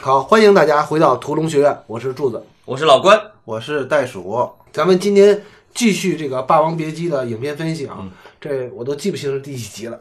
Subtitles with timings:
[0.00, 2.40] 好，欢迎大家回到屠龙学院，我是柱子。
[2.64, 5.42] 我是老关，我是袋鼠，咱们今天
[5.74, 10.00] 继续这个《霸王别姬》的影片分析啊，嗯这我都记不清是第几集了。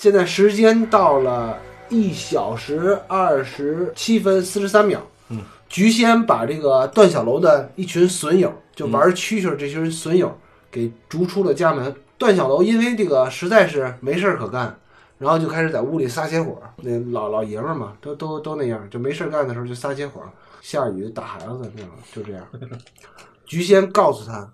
[0.00, 5.06] 现在时间到了一小时二十七分四十三秒。
[5.28, 10.34] 嗯，菊仙把这个段小楼的一群损友，就玩蛐蛐这群损友
[10.70, 11.94] 给逐出了家门。
[12.16, 14.74] 段小楼因为这个实在是没事儿可干，
[15.18, 16.58] 然后就开始在屋里撒些火。
[16.76, 20.22] 那老老爷们儿嘛，都都都那样，就没事儿干的时候就撒些火，
[20.62, 22.42] 下雨打孩子那样，就这样。
[23.44, 24.50] 菊仙告诉他，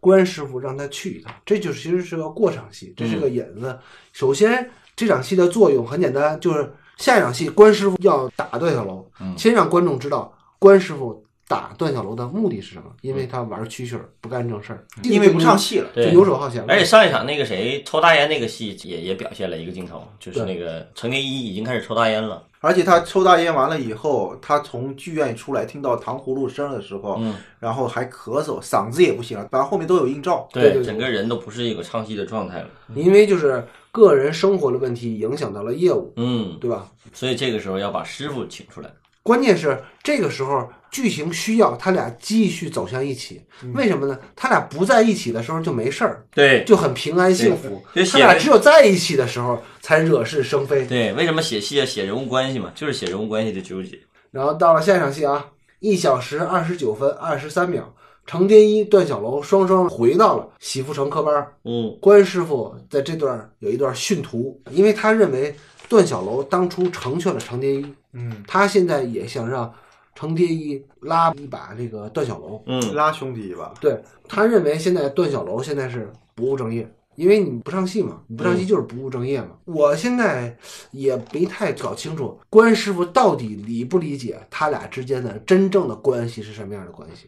[0.00, 3.78] 关师傅让他去一趟，这就其实是个过场戏，这是个引子。
[4.12, 9.04] 首先，这场戏的作用很简单，就是下一场戏关师傅要打段小楼，
[9.36, 15.88] 先让观众知道关师傅打段小楼的目的是什么，因为他玩蛐蛐儿，不干正事儿，因为不上戏了。
[15.94, 16.66] 就游手好闲了。
[16.68, 30.48] 而且上一场那个谁抽大烟那个戏也也表现了一个镜头，就是那个程蝶衣已经开始抽大烟了，而且他抽大烟完了以后，他从剧院出来，听到糖葫芦声的时候，嗯，然后还咳嗽，嗓子也不行了，反正后面都有映照。
[30.52, 30.84] 对对对。
[30.84, 36.88] 整个人都不是一个唱戏的状态了，因为就是个人生活的问题影响到了业务，嗯，对吧？
[37.12, 38.90] 所以这个时候要把师傅请出来，
[39.22, 43.40] 关键是这个时候剧情需要他俩继续走向一起，
[43.72, 44.18] 为什么呢？
[44.34, 47.82] 他俩不在一起的时候就没事儿，对就很平安幸福。
[48.10, 50.84] 他俩只有在一起的时候才惹是生非。
[50.86, 51.86] 对，为什么写戏啊？
[51.86, 53.98] 写人物关系嘛，就是写人物关系的纠结，
[54.32, 55.46] 然后到了下一场戏啊，
[55.80, 57.94] 一小时二十九分二十三秒，
[58.26, 61.46] 程蝶衣、段小楼双双回到了喜福城科班。
[61.64, 65.54] 嗯关师傅在这段有一段训徒，因为他认为
[65.88, 69.72] 段小楼当初成全了程蝶衣，嗯，他现在也想让
[70.14, 72.62] 程蝶衣拉一把这个段小楼。
[72.66, 73.72] 嗯，拉兄弟一把。
[73.80, 79.56] 对他认为现在段小楼现在是不务正业，因为你不上戏嘛，你不上戏就是不务正业嘛。
[79.64, 80.56] 我现在
[80.90, 87.26] 也没太搞清楚关师傅到底理不理解他俩之间的真正的关系是什么样的关系。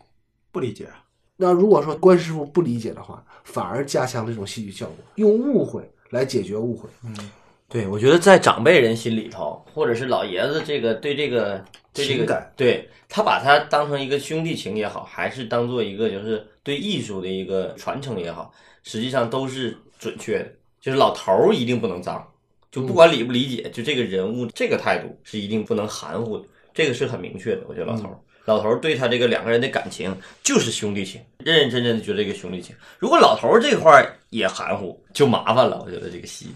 [0.53, 0.89] 不理解，
[1.37, 6.89] 那如果说关师傅不理解的话，反而加强了这种戏剧效果，用误会来解决误会。
[7.75, 11.61] 对，我觉得在长辈人心里头，或者是老爷子这个对这个
[11.93, 18.55] 对这个情感，对他把他当成一个兄弟情也好，还是当做一个就是对艺术的一个传承也好，
[18.85, 20.47] 实际上都是准确的。
[20.81, 22.25] 就是老头儿一定不能脏，
[22.71, 27.62] 就不管理不理解，就这个人物这个态度是一定不能含糊的，这个是很明确的。
[27.67, 28.17] 我觉得老头儿。
[28.45, 32.73] 老头儿对他这个两个人的感情就是兄弟情，认认真真的觉得这个兄弟情。
[33.01, 35.83] 如果老头儿这块儿也含糊，就麻烦了。
[35.85, 36.47] 我觉得这个戏，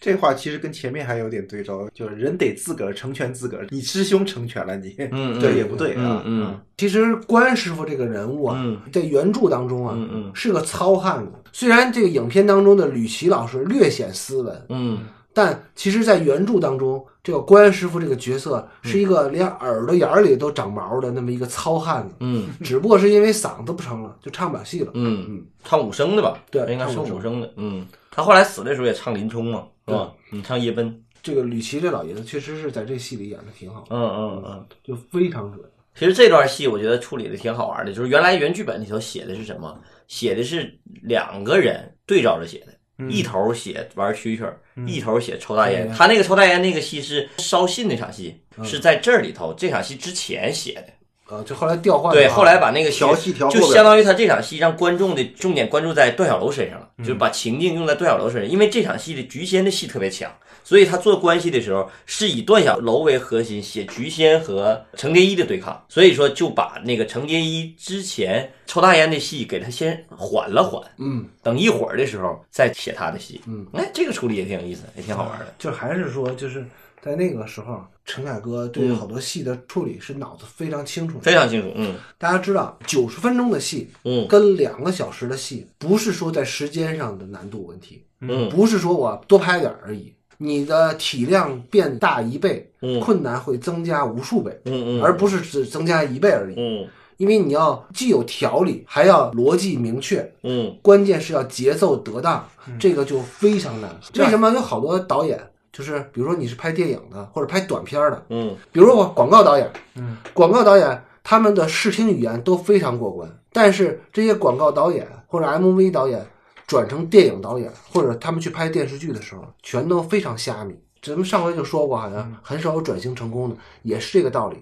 [0.00, 6.22] 这话其实跟前面还有点对照，就是人得自个儿成全自个儿，你师兄成全了你，嗯 这也不对啊。
[6.24, 11.32] 嗯嗯其实关师傅这个人物啊，嗯在原著当中啊，嗯嗯是个糙汉子。
[11.52, 14.98] 虽然这个影片当中的吕琦老师略显斯文，嗯
[15.34, 24.90] 但其实，在原著当中，这个关师傅这个角色是一个连耳朵眼儿里都长毛的那么一个糙汉子，嗯只不过是因为嗓子不成了，就唱不了戏了。
[24.94, 26.38] 嗯嗯，唱武生的吧？
[26.50, 27.52] 对应该是武生的。
[27.56, 27.86] 嗯，
[28.18, 30.12] 他后来死的时候也唱林冲嘛，是吧？
[30.32, 30.92] 你唱夜奔。
[31.22, 34.66] 这个吕琦这老爷子确实是在这戏里演的挺好，嗯嗯嗯。
[34.82, 35.64] 就非常准。
[35.94, 39.80] 其实这段戏我觉得处理的挺好玩的，就是原来原剧本里头写的是什么？
[40.08, 45.88] 写的是两个人对照着写的，一头写玩蛐蛐儿，一头写抽大烟。
[45.88, 50.88] 嗯他那个抽大烟那个戏是烧信那场戏，是在这儿里头这场戏之前写的。
[51.30, 60.32] 呃，就后来调换对，后来把那个调戏调就相当于他这场戏让观众的重点关注在段小楼身上了，嗯就是把情境用在段小楼身上，因为这场戏的菊仙的戏特别强，
[60.64, 75.54] 所以他做关系的时候是以段小楼为核心写菊仙和程蝶衣的对抗，所以说就把那个程蝶衣之前抽大烟的戏给他先缓了缓，嗯，等一会儿的时候再写他的戏，嗯，哎，这个处理也挺有意思，也挺好玩的。
[75.58, 76.64] 就还是说，就是
[77.02, 81.20] 在那个时候，陈凯歌对于嗯好多戏的处理是脑子非常清楚的。
[81.20, 90.12] 非常清楚，嗯大家知道，九十分钟的戏嗯跟两个小时的戏，不是说在时间上的难度问题，嗯不是说我多拍点而已。
[90.40, 96.54] 你的体量变大一倍，嗯困难会增加无数倍，嗯嗯，而不是只增加一倍而已。
[96.56, 96.86] 嗯
[97.16, 102.48] 因为你要既有条理，还要逻辑明确，嗯关键是要节奏得当，
[102.78, 103.90] 这个就非常难。
[104.14, 105.36] 为什么有好多导演，
[105.72, 116.26] 就是比如说你是拍电影的或者拍短片的，嗯比如说我广告导演，嗯，广告导演他们的视听语言都非常过关，但是这些广告导演或者 MV 导演，
[116.66, 120.74] 转成电影导演，或者他们去拍电视剧的时候，全都非常虾米。
[121.02, 124.56] 咱们上回就说过，好像很少有转型成功的，也是这个道理。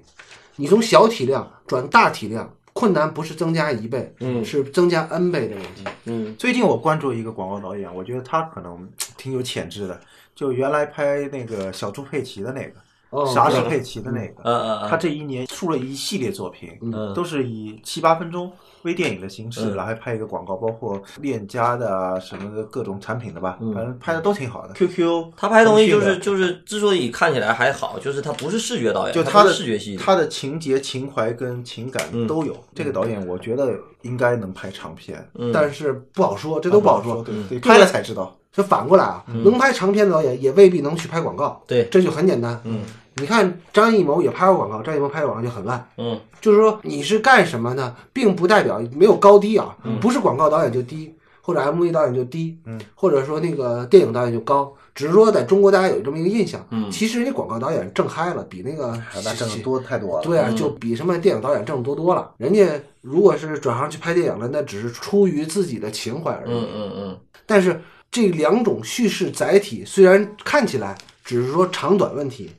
[0.56, 5.84] 你从小体量转大体量，困难不是增加一倍，嗯是增加 n 倍的问题。
[6.04, 10.00] 嗯最近我关注一个广告导演，我觉得他可能挺有潜质的。
[10.36, 12.74] 就原来拍那个小猪佩奇的那个，
[13.10, 18.52] 哦莎士佩奇的那个，嗯嗯他这一年出了一系列作品，嗯都是以七八分钟
[18.82, 24.74] 微电影的形式然后还拍一个广告，包括链家的啊什么的各种产品的吧，嗯反正拍的都挺好的。
[24.74, 29.96] QQ 他拍东西就是就是之所以看起来还好，就是他不是视觉导演，就他的视觉系。
[29.96, 32.54] 他的情节、情怀跟情感嗯都有。
[32.74, 33.72] 这个导演我觉得
[34.02, 37.22] 应该能拍长片，嗯但是不好说，这都不好说。
[37.22, 38.36] 对对，这拍了才知道。
[38.56, 41.62] 这反过来啊，能拍长片的导演也未必能去拍广告。
[41.66, 42.58] 对这就很简单。
[42.64, 42.80] 嗯
[43.18, 45.86] 你看张艺谋也拍过广告，张艺谋拍的广告就很烂。
[45.96, 58.92] 嗯就是说你是干什么呢，并不代表没有高低啊，不是广告导演就低，或者 MV 导演就低，嗯，或者说那个电影导演就高，只是说在中国大家有这么一个印象，嗯其实人家广告导演挣嗨了，比那个
[59.24, 60.22] 那挣的多太多了。
[60.22, 62.30] 对啊，嗯就比什么电影导演挣得多多了。
[62.36, 62.66] 人家
[63.00, 66.50] 如果是转行去拍电影了，那只是出于自己的情怀而已。
[66.50, 67.80] 嗯嗯嗯但是
[68.10, 72.50] 这两种叙事载体虽然看起来只是说长短问题，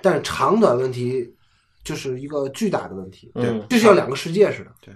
[0.00, 1.34] 但是长短问题
[1.82, 4.70] 就是一个巨大的问题，嗯这就像两个世界似的。
[4.80, 4.94] 对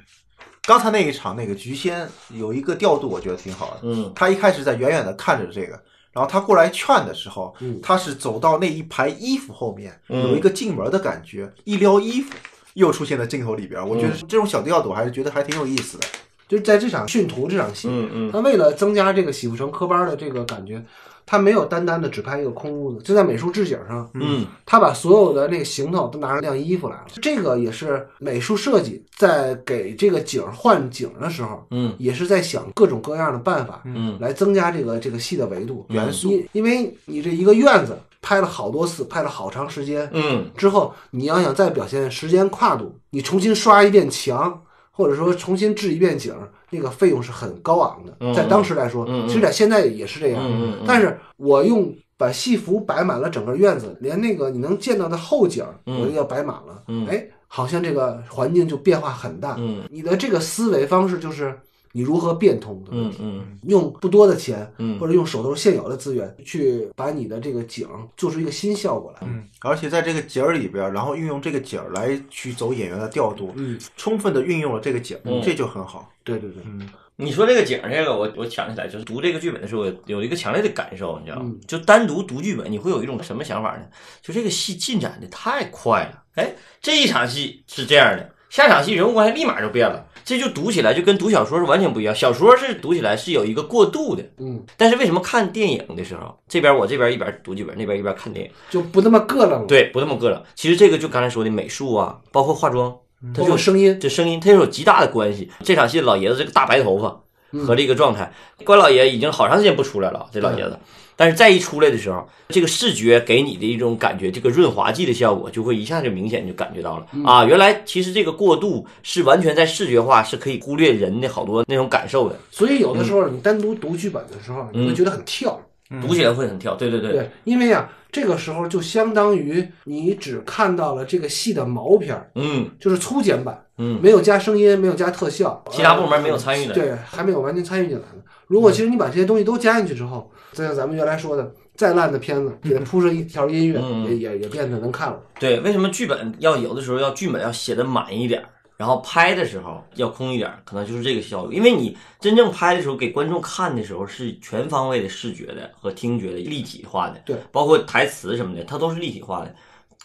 [0.66, 3.80] 刚才那一场那个菊仙有一个调度，我觉得挺好的。
[3.82, 5.72] 嗯他一开始在远远的看着这个，
[6.12, 12.34] 然后他过来劝的时候，嗯他是走到那一排衣服后面，嗯有一个进门的感觉，一撩衣服
[12.74, 13.86] 又出现在镜头里边。
[13.86, 16.06] 我觉得这种小调度还是觉得还挺有意思的。
[16.48, 18.32] 就是在这场训徒这场戏，嗯嗯。
[18.32, 20.82] 他为了增加这个喜福城科班的这个感觉，
[21.26, 24.44] 他没有单单的只拍一个空屋子，就在美术置景上，嗯。
[24.66, 27.04] 他把所有的那个行头都拿上晾衣服来了。
[27.22, 31.94] 这个也是美术设计在给这个景儿换景的时候，嗯。
[31.98, 34.18] 也是在想各种各样的办法，嗯。
[34.20, 36.12] 来增加这个这个戏的维度元。
[36.12, 40.50] 素因因为你这一个院子拍了好多次，拍了好长时间嗯。
[40.56, 44.62] 之后，你要想再表现时间跨度，你重新刷一遍墙，
[44.96, 48.16] 或者说重新置一遍景儿，那个费用是很高昂的。
[48.20, 50.40] 嗯在当时来说，其实在现在也是这样。
[50.86, 56.84] 但是我用把戏服摆满了整个院子，连那个你能见到的后景，嗯我都要摆满了。
[56.86, 59.56] 嗯哎，好像这个环境就变化很大。
[59.58, 61.58] 嗯你的这个思维方式就是
[61.96, 63.18] 你如何变通的问嗯题。
[63.22, 69.18] 嗯用不多的钱，嗯或者用手头现有的资源，去把你的这个景儿做出一个新效果来。
[69.22, 76.10] 嗯，而且在这个景儿里边，然后运用这个景儿来去走演员的调度，嗯，充分的运用了这个景这就很好。
[76.24, 81.60] 对对对，嗯，你说这个景儿，这个我我想起来，就是读这个剧本的时候，有一个强烈的感受，你知道吗嗯？
[81.66, 83.84] 就单独读剧本，你会有一种什么想法呢？
[84.20, 92.14] 就这个戏进展的太快了，哎，这一场戏是这样的，下场戏人物关系立马就变了，这就读起来就跟读小说是完全不一样。
[92.14, 100.42] 小说是读起来是有一个过渡的，嗯，但是为什么看电影的时候，这边我这边一边读剧本，那边一边看电影，就不那么膈楞了。，对，不那么膈冷。
[100.54, 102.96] 其实这个就刚才说的美术啊，包括化妆，
[103.34, 105.50] 它包就有声音，这声音它有极大的关系。
[105.62, 107.20] 这场戏老爷子这个大白头发
[107.52, 108.32] 嗯和这个状态，
[108.64, 110.78] 关老爷已经好长时间不出来了，这老爷子。
[111.16, 117.44] 但是再一出来的时候，这个视觉给你的一种感觉，这个润滑剂的效果就会一下就明显就感觉到了、啊！
[117.44, 125.60] 原来其实这个过渡是完全在视觉化，是可以忽略人的好多那种感受的，所以有的时候你单独读剧本的时候，你会觉得很跳。
[126.02, 126.74] 读起来会很跳。
[126.74, 138.22] 对对对，对，因为啊，这个时候就相当于你只看到了这个戏的毛片儿，嗯就是粗剪版，嗯没有加声音，没有加特效，其他部门没有参与的呃对，还没有完全参与进来呢。
[138.46, 145.20] 如果其实你把这些东西都加进去之后，就像咱们原来说的，再烂的片子，给它铺上一条音乐，嗯也也也变得能看了。
[145.40, 151.52] 对，为什么剧本要有的时候要剧本要写的满一点儿，然后拍的时候要空一点儿，可能就是这个效果。
[151.52, 159.54] 因为你真正拍的时候给观众看的时候是全方位的视觉的和听觉的立体化的，对，包括台词什么的，它都是立体化的，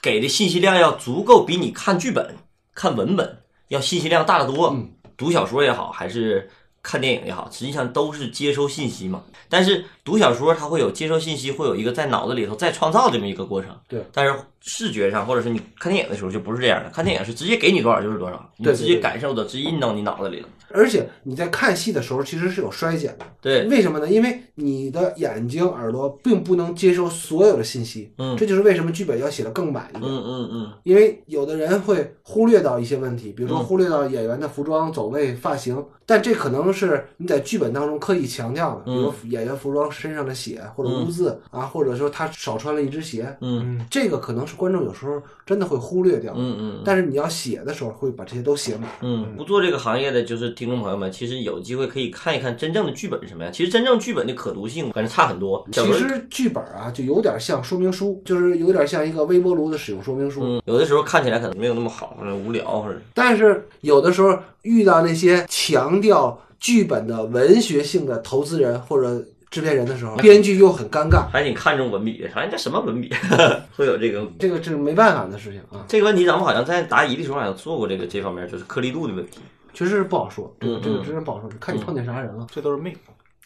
[0.01, 2.35] 给的信息量要足够，比你看剧本、
[2.73, 4.69] 看文本要信息量大得多。
[4.69, 6.49] 嗯读小说也好，还是
[6.81, 9.23] 看电影也好，实际上都是接收信息嘛。
[9.47, 13.75] 但是读小说它会有接收信息，会有一个在脑子里头再创造这么一个过程。
[13.87, 20.47] 对，但是视觉上或者是你看电影的时候就不是这样的，看电影是直接给你多少就是多少，你对对直接感受的，直接印到你脑子里了。
[20.71, 23.25] 而且你在看戏的时候，其实是有衰减的。
[23.41, 24.07] 对，为什么呢？
[24.07, 30.03] 因为你的眼睛、耳朵并不能接收所有的信息，嗯这就是为什么剧本要写的更满一点。
[30.03, 46.33] 嗯嗯嗯因为有的人会忽略到一些问题，比如说嗯忽略到演员的服装、走位、发型，但这可能能是你在剧本当中刻意强调的，比如嗯演员服装身上的血或者污渍啊，或者说他少穿了一只鞋，嗯这个可能是观众有时候真的会忽略掉。
[46.35, 48.89] 嗯嗯但是你要写的时候，会把这些都写满。
[49.01, 53.53] 嗯，不做这个行业的就是听众朋友们，其实有机会可以看一看真正的剧本是什么样。
[53.53, 55.65] 其实真正剧本的可读性感觉差很多。
[55.71, 60.41] 其实剧本啊，就有点像说明书，就是有点像一个微波炉的使用说明书。
[60.43, 72.29] 嗯，有的时候看起来可能没有那么好，或者无聊，或者但是有的时候遇到那些强调剧本的文学性的投资人或者制片人的时候，编剧又很尴尬，还挺看重文笔的。
[72.33, 73.11] 哎，这什么文笔？
[73.75, 79.39] 会有这个这个是没办法的事情啊，这个问题，咱们好像在答疑的时候好像做过这个这方面，就是颗粒度的问题。
[79.73, 82.45] 确实是不好说，这个嗯这个真是不好说，看你碰见啥人了。
[82.51, 82.93] 这都是命。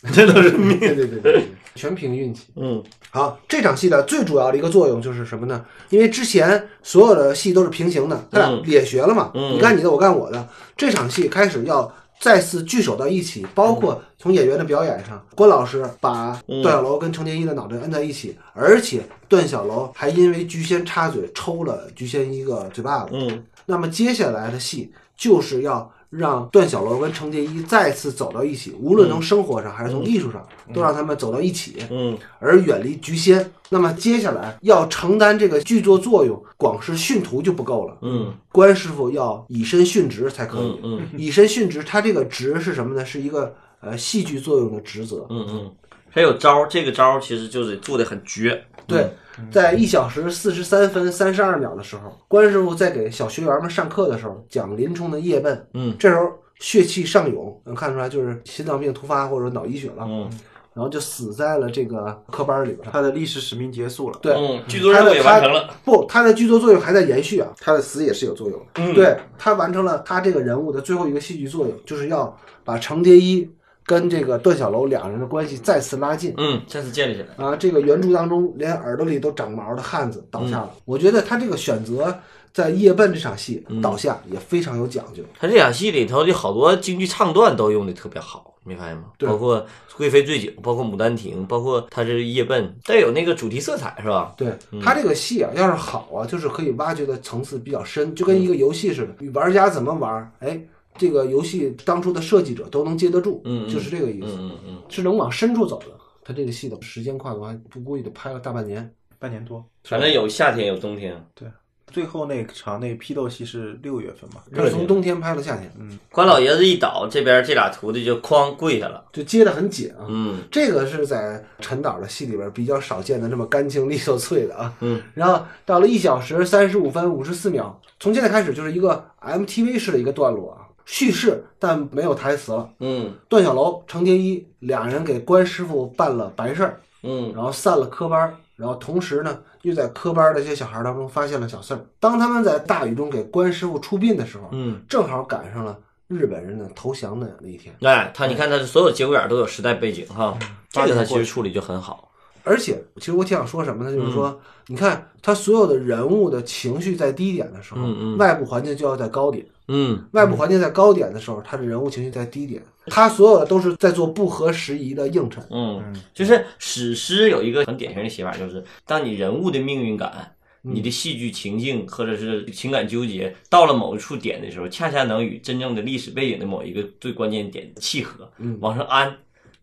[0.12, 1.44] 这都是命，对对对对对，
[1.76, 2.48] 全凭运气。
[2.58, 5.64] 嗯好，这场戏的最主要的一个作用就是什么呢？
[5.92, 10.46] 因为之前所有的戏都是平行的，他俩也学了嘛，嗯你干你的，我干我的。
[10.76, 11.90] 这场戏开始要
[12.20, 16.62] 再次聚首到一起，包括从演员的表演上，关老师把嗯。
[16.62, 23.10] 段小楼跟程蝶衣的脑袋摁在一起，而且段小楼还因为菊仙插嘴抽了菊仙一个嘴巴子。
[23.14, 23.44] 嗯。
[23.66, 31.78] 那么接下来的戏就是要让段小楼跟程蝶衣再次走到一起，无论从生活上还是从艺术上，都让他们走到一起。
[31.90, 33.52] 嗯而远离菊仙。
[33.70, 37.98] 那么接下来要承担这个剧作作用，光是训徒就不够了。
[38.02, 40.80] 嗯关师傅要以身殉职才可以。
[40.84, 43.04] 嗯以身殉职，他这个职是什么呢？
[43.04, 45.26] 是一个呃戏剧作用的职责。
[45.30, 45.72] 嗯嗯，
[46.12, 48.64] 还有招儿，这个招儿其实就是做的很绝。
[48.86, 49.10] 对，
[49.52, 55.68] 在一小时四十三分三十二秒的时候，关师傅在给小学员们上课的时候讲林冲的夜奔。
[55.74, 60.30] 嗯这时候血气上涌，能看出来就是心脏病突发或者脑溢血了，嗯
[60.74, 62.90] 然后就死在了这个科班里边。
[62.92, 64.18] 他的历史使命结束了。
[64.24, 65.70] 对，嗯，剧作任务也完成了。
[65.86, 68.66] 不，他的剧作作用还在延续啊，他的死也是有作用的。
[68.78, 73.48] 嗯对他完成了他这个人物的最后一个戏剧作用，就是要把程蝶衣
[73.86, 76.34] 跟这个段小楼两人的关系再次拉近。
[76.38, 77.46] 嗯，再次建立起来。
[77.46, 80.72] 啊，这个原著当中连耳朵里都长毛的汉子倒下了。
[80.86, 82.18] 我觉得他这个选择
[82.54, 85.24] 在夜奔这场戏倒下也非常有讲究。
[85.40, 89.06] 他这场戏里头的好多京剧唱段都用的特别好，你没发现吗？
[89.18, 89.60] 对包括
[89.98, 94.34] 《贵妃醉酒》，包括《牡丹亭》，包括他这夜奔，带有那个主题色彩，是吧？
[94.38, 100.60] 对他这个戏啊，要是好啊，就是可以挖掘的层次比较深，就跟一个游戏似的，你玩家怎么玩，哎，
[100.98, 104.36] 这个游戏当初的设计者都能接得住，就是这个意思。
[104.40, 105.88] 嗯嗯嗯，是能往深处走的。
[106.24, 108.94] 他这个系统时间跨度还不估计得拍了大半年。
[109.20, 109.66] 半年多。
[109.86, 111.16] 反正有夏天有冬天。
[111.34, 111.48] 对
[111.88, 114.42] 最后那场那批斗戏是六月份嘛？
[114.72, 119.06] 从冬天拍到夏天，嗯关老爷子一倒，这边这俩徒弟就哐跪下了。
[119.14, 120.08] 就接得很紧啊。
[120.10, 124.74] 嗯这个是在陈导的戏里边比较少见的，这么干净利索脆的啊。
[124.80, 132.70] 嗯，然后到了一小时三十五分五十四秒，从现在开始就是一个 MTV 式的一个段落啊，叙事但没有台词了。
[132.80, 141.80] 嗯段小楼、程蝶衣两人给关师傅办了白事儿，嗯然后散了科班儿，然后同时呢，又在科班儿的这些小孩儿当中发现了小四儿。
[142.00, 147.74] 当他们在大雨中给关师傅出殡的时候，嗯，正好赶上了日本人的投降的那一天。
[147.82, 150.38] 哎，他你看他所有节骨眼都有时代背景哈，
[150.70, 152.10] 这个他其实处理就很好。
[152.46, 153.96] 而且，其实我挺想说什么呢？
[153.96, 154.38] 就是说，
[154.68, 162.62] 你看他所有的人物的情绪在低点的时候，嗯嗯外部环境就要在高点；嗯外部环境在高点的时候，他的人物情绪在低点。
[162.88, 165.44] 他所有的都是在做不合时宜的映衬。
[165.50, 165.82] 嗯，
[166.14, 170.36] 就是史诗有一个很典型的写法，就是当你人物的命运感。
[170.66, 179.14] 你的戏剧情境或者是情感纠结到了某一处点的时候，恰恰能与真正的历史背景的某一个最关键点契合，嗯往上安，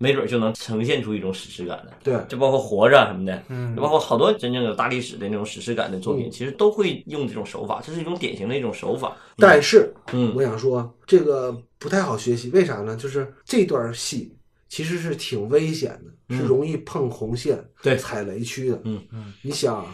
[0.02, 1.92] 没准就能呈现出一种史诗感的。
[2.02, 9.14] 对，就包括活着什么的，嗯就包括好多真正有大历史的那种史诗感的作品，嗯其实都会用这种手法，这是一种典型的一种手法。
[9.36, 12.96] 但是嗯我想说，这个不太好学习，为啥呢？
[12.96, 14.34] 就是这段戏
[14.68, 15.90] 其实是挺危险
[16.28, 18.80] 的，是容易碰红线、对踩雷区的。
[18.84, 19.86] 嗯嗯，你想，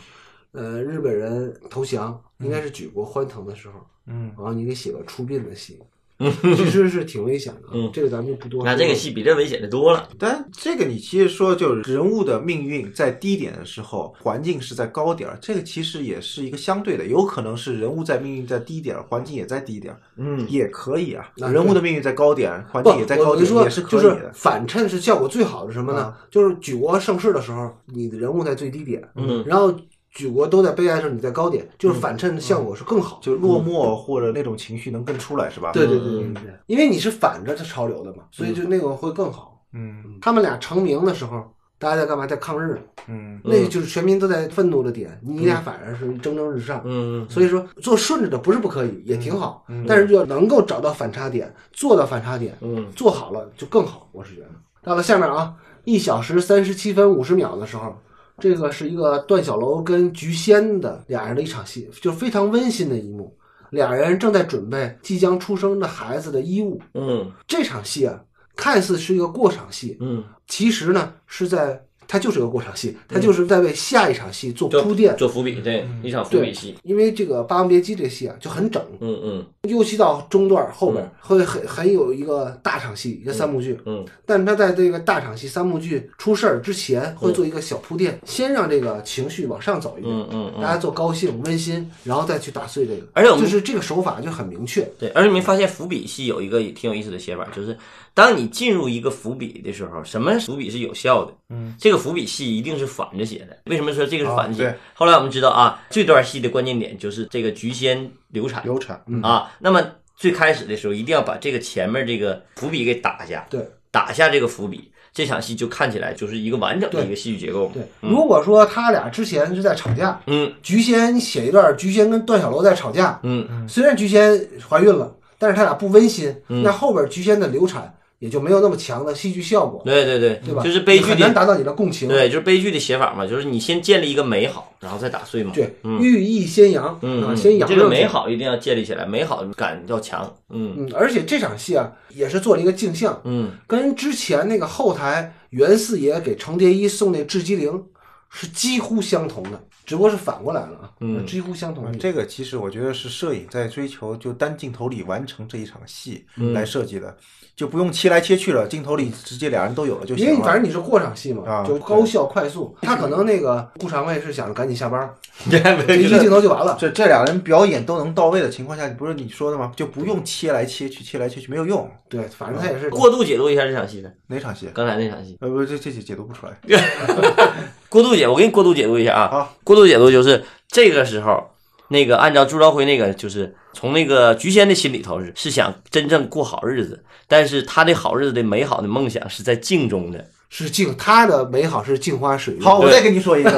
[0.52, 5.80] 呃，日本人投降应该是举国欢腾的时候，嗯，然后你给写个出殡的戏，
[6.18, 7.68] 其实是挺危险的。
[7.72, 8.64] 嗯这个咱们就不多说。
[8.64, 10.08] 那这个戏比这危险的多了。
[10.18, 21.28] 但这个你其实说，就是人物的命运在低点的时候，环境是在高点儿，这个其实也是一个相对的，有可能是人物在命运在低点儿，环境也在低点儿，嗯也可以啊。
[21.36, 24.32] 那人物的命运在高点，环，境也在高点，也是可就是以的。
[24.32, 26.04] 反衬是效果最好的什么呢？
[26.04, 29.74] 啊就是举国盛世的时候，你的人物在最低点，嗯然后
[30.16, 33.18] 举国都在悲哀的时候，你在高点，就是反衬的效果是更好。
[33.20, 35.72] 就落寞或者那种情绪能更出来，是吧？
[35.72, 36.32] 对对对对
[36.66, 39.60] 因为你是反着这潮流的嘛，所以就那个会更好。
[39.74, 41.44] 嗯，他们俩成名的时候，
[41.78, 42.26] 大家在干嘛？
[42.26, 46.80] 在抗日，嗯，那个就是全民都在愤怒的点，你俩反而是蒸蒸日上。
[46.86, 54.08] 嗯所以说做顺着的不是不可以，也挺好，但是要能够找到反差点，做到反差点，嗯做好了就更好。
[54.12, 54.48] 我是觉得，
[54.82, 55.54] 到了下面啊，
[55.84, 57.94] 一小时三十七分五十秒的时候，
[58.38, 63.36] 这个是一个段小楼跟菊仙的俩人的一场戏，就是非常温馨的一幕。
[63.70, 68.22] 俩人正在准备即将出生的孩子的衣物，嗯这场戏啊，
[68.54, 75.16] 看似是一个过场戏，嗯，其实呢是在它就是个过场戏，它就是在为下一场戏做做铺垫。
[75.16, 76.74] 做伏笔，对，一场伏笔戏。
[76.82, 83.78] 因为这个《霸王别姬》这戏啊就很整，嗯嗯尤其到中段后边会很很有一个大场戏，一个三幕剧。
[83.84, 93.02] 嗯但是他在这个大场戏三幕剧出事儿之前，会做一个小铺垫，先让这个情绪往上走一点，嗯嗯嗯，大家做高兴温馨，然后再去打碎这个。
[93.12, 94.82] 而且我们就是这个手法就很明确。
[94.98, 97.76] 对，而且你没发现伏笔戏有一个也挺有意思的写法，就是
[98.16, 101.34] 当你进入一个伏笔的时候，什么伏笔是有效的？
[101.50, 103.58] 嗯，这个伏笔戏一定是反着写的。
[103.66, 104.74] 为什么说这个是反着对。
[104.94, 108.64] 后来我们知道啊，这段戏的关键点就是这个菊仙流产。
[108.64, 109.52] 流产，啊。
[109.58, 113.60] 那么最开始的时候，一定要把这个前面这个伏笔给打下，对。
[113.90, 117.70] 打下这个伏笔，这场戏就看起来就是一个完整的一个戏剧结构。
[117.74, 120.50] 对，如果说他俩之前是在吵架，嗯。
[120.62, 123.68] 菊仙写一段菊仙跟段小楼在吵架，嗯。
[123.68, 126.62] 虽然菊仙怀孕了，但是他俩不温馨，嗯。
[126.62, 130.62] 那后边菊仙的流产也就没有那么强的戏剧效果，对对对，对吧？
[130.62, 132.08] 就是悲剧的，很难达到你的共情。
[132.08, 135.52] 对，就是悲剧的写法嘛，就是你先建立一个美好，然后再打碎嘛。
[135.54, 138.06] 对，嗯寓意先扬啊，先扬这个美。
[138.06, 140.34] 好一定要建立起来，美好感要强。
[140.48, 147.84] 嗯嗯，而且这场戏啊，也是做了一个镜像，嗯跟之前那个后台袁四爷给程蝶衣送那雉鸡灵
[148.30, 151.98] 是几乎相同的，只不过是反过来了啊，嗯几乎相同嗯。
[151.98, 157.16] 这个其实我觉得是摄影在追求就单镜头里完成这一场戏嗯来设计的，
[157.54, 160.32] 就不用切来切去了，镜头里直接俩人都有了就行了。
[160.32, 162.76] 因为反正你是过场戏嘛，啊就高效快速。
[162.82, 165.08] 他可能那个顾长卫是想着赶紧下班，
[165.48, 166.76] 对，这一个镜头就完了。
[166.80, 169.72] 这这俩人表演都能到位的情况下，不是你说的吗？
[169.76, 171.88] 就不用切来切去，切来切去没有用。
[172.08, 174.68] 对，反正他也是过度解读一下这场戏的，哪场戏？
[174.74, 176.58] 刚才那场戏，呃，不，这这解解读不出来。
[177.96, 179.28] 过度解，我给你过度解读一下啊。
[179.30, 181.44] 好过度解读就是这个时候，
[181.88, 190.22] 那个按照朱朝辉那个，就是从那个菊仙的心里头是是想真正过好日子，但是他的好日子的美好的梦想是在镜中的。
[190.50, 192.62] 是镜，他的美好是镜花水月。
[192.62, 193.50] 好，我再跟你说一个。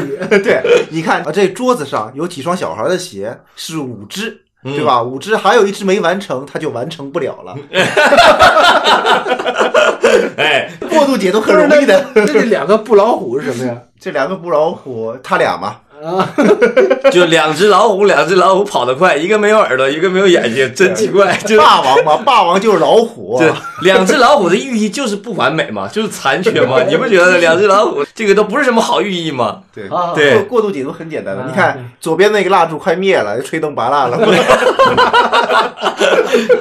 [0.00, 0.16] 你。
[0.42, 5.02] 对，你看啊，这桌子上有几双小孩的鞋，是五只，嗯对吧？
[5.02, 7.54] 五只，还有一只没完成，他就完成不了了。
[10.36, 12.06] 哎，过度解读很容易的。
[12.14, 13.78] 那那这两个布老虎是什么呀？
[13.98, 15.76] 这两个布老虎，他俩嘛，
[17.10, 21.36] 就两只老虎，两只老虎跑得快，一个没有耳朵，一个没有眼睛，真奇怪。
[21.46, 23.38] 就霸王嘛，霸王就是老虎。
[23.38, 23.50] 对
[23.82, 26.82] 两只老虎的寓意就是不完美嘛， 就是残缺嘛。
[26.84, 29.62] 你不觉得两只老虎这个都不是什么好寓意吗？
[29.74, 31.42] 对啊对过过度解读很简单的。
[31.42, 34.18] 啊你看左边那个蜡烛快灭了，吹灯拔蜡了。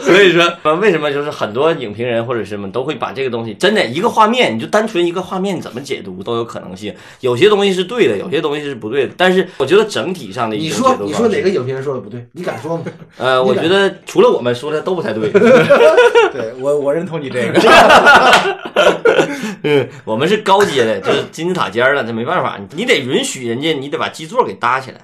[0.01, 6.93] 所以说，呃为什么就是很多影评人或者什么都会把这个东西真的一个画面，你就单纯一个画面怎么解读都有可能性。
[7.21, 9.13] 有些东西是对的，有些东西是不对的。
[9.17, 12.25] 但是我觉得整体上的一你种说你说哪个影评人说的不对？
[12.33, 12.83] 你敢说吗？
[13.17, 15.29] 呃，我觉得除了我们说的都不太对。
[16.33, 17.59] 对我我认同你这个。
[19.65, 24.97] 嗯，我们是高阶的，就是金字塔尖儿了，这没办法，你得允许人家，你得把基座给搭起来。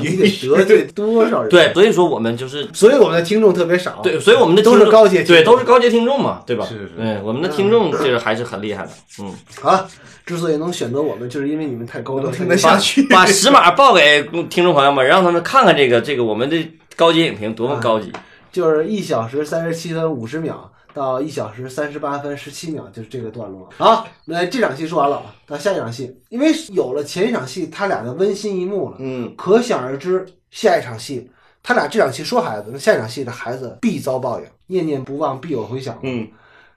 [0.00, 4.00] 你得得罪多少人？， 对，所以说我们就是所以我们的听众特别少。
[4.02, 6.66] 对，所以我们的都是高阶听众对，都是高阶听众嘛，对吧？
[6.68, 9.32] 是是是嗯，我们的听众就是还是很厉害的，嗯，
[9.62, 9.86] 啊，
[10.24, 16.56] 之所以能选择我们，就是因为你们太高端，能听得下去 把十码报给听众朋友们，让他们看看这个这个我们的
[16.96, 18.12] 高级影评多么高级。
[18.50, 23.68] 就是一小时三十七分五十秒到一小时三十八分十七秒，就是这个段落。
[23.78, 31.30] 好，那这场戏说完了，到下一场戏，因为有了前一场戏他俩的温馨一幕了，嗯可想而知下一场戏。
[31.62, 35.98] 他俩这场戏说孩子，那下一场戏的孩子必遭报应，念念不忘必有回响。
[36.02, 36.28] 嗯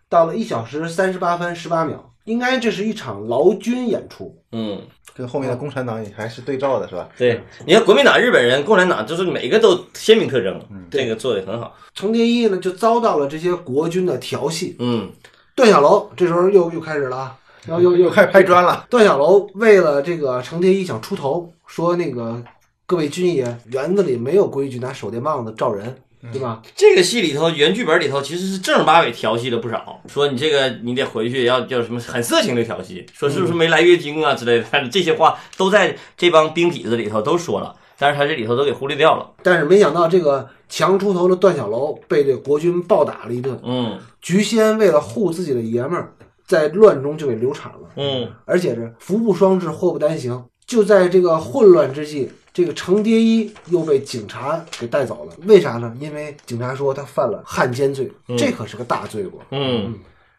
[0.08, 4.38] 到了一小时三十八分十八秒，应该这是一场劳军演出。
[4.52, 4.80] 嗯，
[5.16, 7.10] 跟后面的共产党也还是对照的，是吧？
[7.18, 10.60] 对，你看国民党、日本人、共产党，就是每个都鲜明特征，
[10.92, 11.76] 这个做的很好。
[11.94, 14.76] 程蝶衣呢就遭到了这些国军的调戏。
[14.80, 15.10] 嗯
[15.56, 18.86] 段小楼这时候又又开始了啊， 然后又又又开始拍砖了。
[18.92, 22.44] 段小楼为了这个程蝶衣想出头，说那个
[22.86, 25.96] 各位军爷，园子里没有规矩拿手电棒子照人，
[26.32, 26.62] 对吧？
[26.76, 39.34] 这个戏里头，原剧本里头其实是正儿八经调戏了不少，说你这个你得回去要叫什么很色情的调戏，说是不是没来月经啊之类的， 反正这些话都在这帮兵痞子里头都说了，但是他这里头都给忽略掉了。
[39.44, 43.60] 但是没想到这个强出头的段小楼被这国军暴打了一顿。
[43.64, 46.14] 嗯菊仙为了护自己的爷们儿，
[46.48, 50.44] 在乱中就给流产了，嗯而且是福不双至，祸不单行。
[50.66, 55.36] 就在这个混乱之际，这个程蝶衣又被警察给带走了。
[55.46, 55.94] 为啥呢？
[56.00, 59.42] 因为警察说他犯了汉奸罪，这可是个大罪过。
[59.52, 59.94] 嗯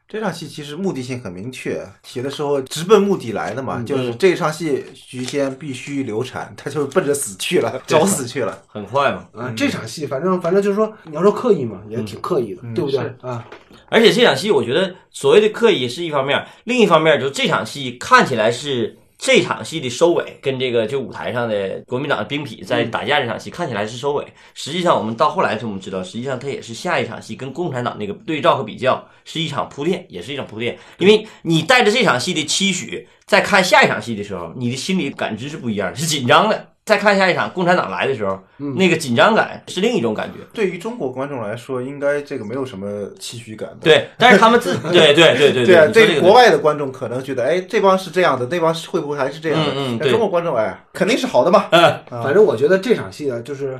[0.08, 8.62] 这场戏其实目的性很明确，写的时候直奔目的来的嘛，就是这场戏菊仙必须流产，他就奔着死去了，找死去了。
[8.68, 9.26] 很快嘛。
[9.34, 13.44] 啊，这场戏反正反正就是说，你要说刻意嘛，也挺刻意的，对不对啊？
[13.88, 24.26] 而且这场戏，我觉得所谓的刻意是一方面，另一方面就这场戏看起来是这场戏的收尾，跟这个就舞台上的国民党的兵痞在打架这场戏看起来是收尾。
[24.54, 30.78] 实际上，我们到后来我们知道，实际上它也是下一场戏跟共产党那个对照和比较，是一场铺垫，也是一场铺垫。
[30.98, 36.75] 因为你带着这场戏的期许，在看下一场戏的时候，你的心理感知是不一样的，是紧张的。
[36.86, 38.38] 再看下一场共产党来的时候，
[38.76, 40.38] 那个紧张感是另一种感觉。
[40.54, 42.86] 对于中国观众来说，应该这个没有什么
[43.18, 43.76] 期许感的。
[43.80, 49.72] 对，但是他们自 对对对对对啊，这个对国外的观众可能觉得，哎，这帮是这样的，那帮是会不会还是这样的？
[49.74, 51.66] 嗯嗯对中国观众，哎，肯定是好的嘛。
[51.72, 53.76] 嗯反正我觉得这场戏啊，就是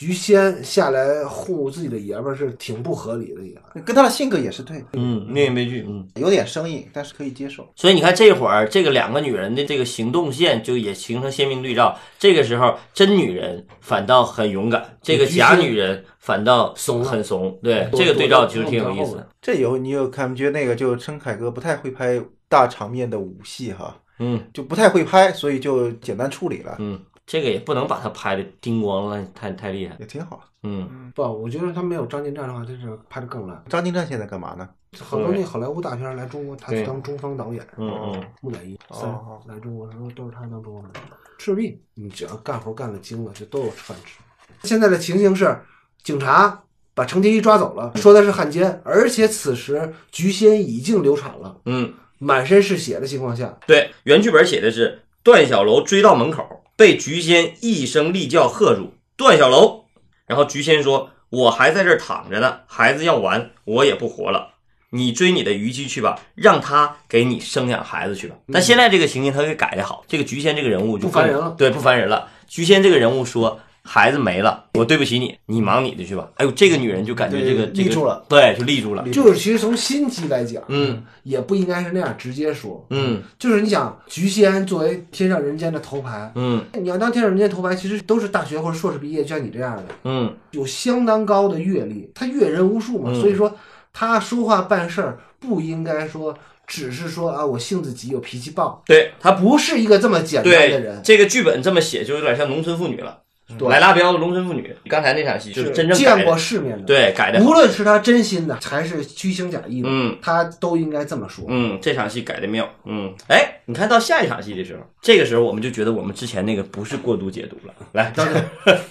[0.00, 3.54] 菊仙下来护自己的爷们儿是挺不合理的也。
[3.82, 6.08] 跟他的性格也是对的，嗯，命运悲剧，嗯。
[6.14, 7.68] 有点生硬，但是可以接受。
[7.76, 11.94] 所以你看，这会儿这个两个女人的这个行动线就也形成鲜明对照。
[12.18, 17.58] 这个时候，真女人反倒很勇敢，这个假女人反倒怂很怂。
[17.62, 19.22] 对，这个对照其实挺有意思。
[19.42, 26.98] 这有你有感觉那个就陈凯歌不太会拍大场面的武戏哈，嗯就不太会拍，所以就简单处理了，嗯，
[27.30, 29.94] 这个也不能把他拍的叮咣了，太太厉害。
[30.00, 30.42] 也挺好。
[30.64, 33.64] 嗯不，我觉得他没有张晋战的话，真是拍的更烂。
[33.68, 34.68] 张金战现在干嘛呢？
[34.98, 37.64] 好多那好莱坞大片来中国，他去当中方导演。
[37.76, 41.10] 嗯嗯，木乃伊三哦来中国的时候都是他当中方导演。
[41.38, 44.18] 赤壁，你只要干活干的精了，就都有饭吃。
[44.64, 45.56] 现在的情形是，
[46.02, 46.64] 警察
[46.94, 59.84] 把程蝶衣抓走了，说他是汉奸，而且此时菊仙已经流产了，嗯，满身是血的情况下，对，原剧本写的是段小楼追到门口，被菊仙一声厉叫喝住，段小楼。
[60.26, 64.54] 然后菊仙说：“我还在这儿躺着呢，孩子要完，我也不活了。
[64.92, 72.30] 你追你的虞姬去吧，让他给你生养孩子去吧。”但现在这个情形他给改的好，这个菊仙这个人物就不烦人了对，不烦人了。
[72.48, 73.60] 菊仙这个人物说。
[73.92, 76.30] 孩子没了，我对不起你，你忙你的去吧。
[76.36, 79.02] 哎呦，这个女人就感觉这个这个立住了，对，就立住了。
[79.08, 82.86] 就是其实从心机来讲，嗯也不应该是那样直接说。
[82.90, 93.52] 嗯就是你想，菊仙作为天上人间的头牌，嗯你要当天上人间头牌，其实都是大学或者硕士毕业，就像你这样的，嗯有相当高的阅历，他阅人无数嘛，嗯所以说
[93.92, 96.32] 他说话办事儿不应该说
[96.64, 103.22] 只是说啊我性子急，我脾气暴，对他他不是一个这么简单的人，这个剧本这么写，就有点像农村妇女了。
[103.58, 111.44] 对莱拉标的农村妇女，刚才那场戏就是真正见过世面的，，对改的无论是他真心的还是虚情假意的，嗯他都应该这么说。
[111.48, 112.68] 嗯，这场戏改的妙。
[112.84, 117.74] 嗯，哎，你看到下一场戏的时候，这个时候我们就觉得我们之前那个不是过度解读了。
[117.92, 118.44] 来，到 了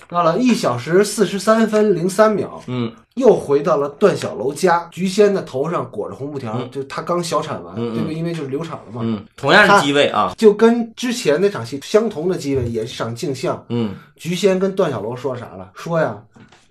[0.07, 8.13] 到了一小时四十三分零三秒，嗯又回到了段小楼家，菊仙的头上裹着红布条，嗯就她刚小产完，对不对？
[8.13, 10.33] 因为就是流产了嘛，嗯，同样是机位啊。
[10.37, 13.63] 就跟之前那场戏相同的机位，也是场镜像。
[13.69, 15.71] 嗯菊仙跟段小楼说啥了？
[15.75, 16.17] 说呀，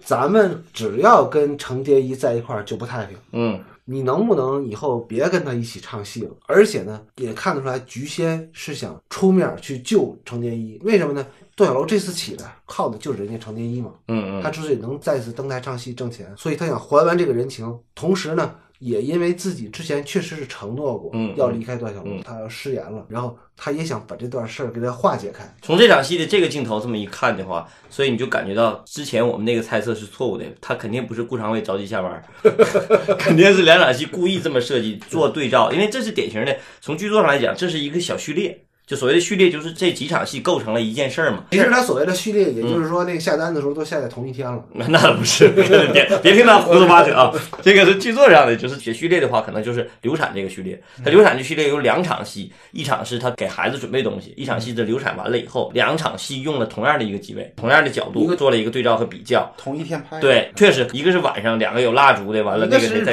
[0.03, 3.19] 咱们只要跟程蝶衣在一块儿就不太平。
[3.33, 6.31] 嗯你能不能以后别跟他一起唱戏了？
[6.47, 10.79] 而且呢，也看得出来，菊仙是想出面去救程蝶衣。
[10.83, 11.27] 为什么呢？
[11.59, 13.91] 段小楼这次起来靠的就是人家程蝶衣嘛。
[14.07, 25.53] 嗯嗯他之所以能再次登台唱戏挣钱，所以他想还完这个人情，同时呢，也因为自己之前确实是承诺过嗯要离开段小楼，嗯他要失言了，然后他也想把这段事儿给他化解开。
[25.61, 32.23] 从这场戏的这个镜头这么一看的话，所以你就感觉到之前我们那个猜测是错误的，他肯定不是顾长卫着急下班，
[33.19, 38.65] 肯定是两场戏故意这么设计做对照，因为这是典型的，从剧作上来讲，这是一个小序列。
[38.89, 41.45] 就所谓的序列，就是这几场戏构成了一件事儿嘛。
[41.51, 44.65] 其实他所谓的序列，也就是说那个下单的时候都下在同一天了。
[44.89, 47.31] 那不是，别别听他胡说八道啊！
[47.61, 50.81] 这个是剧作上的，就是写序列的话，可能就是流产这个序列。
[51.05, 59.53] 他流产这序列有两场戏，一场是他给孩子准备东西，一场戏的流产完了以后，两场戏用了同样的一个机位，同样的角度做了一个对照和比较。
[59.59, 63.05] 同一天拍，，对，确实，一个是晚上，两个有蜡烛的，完了那个是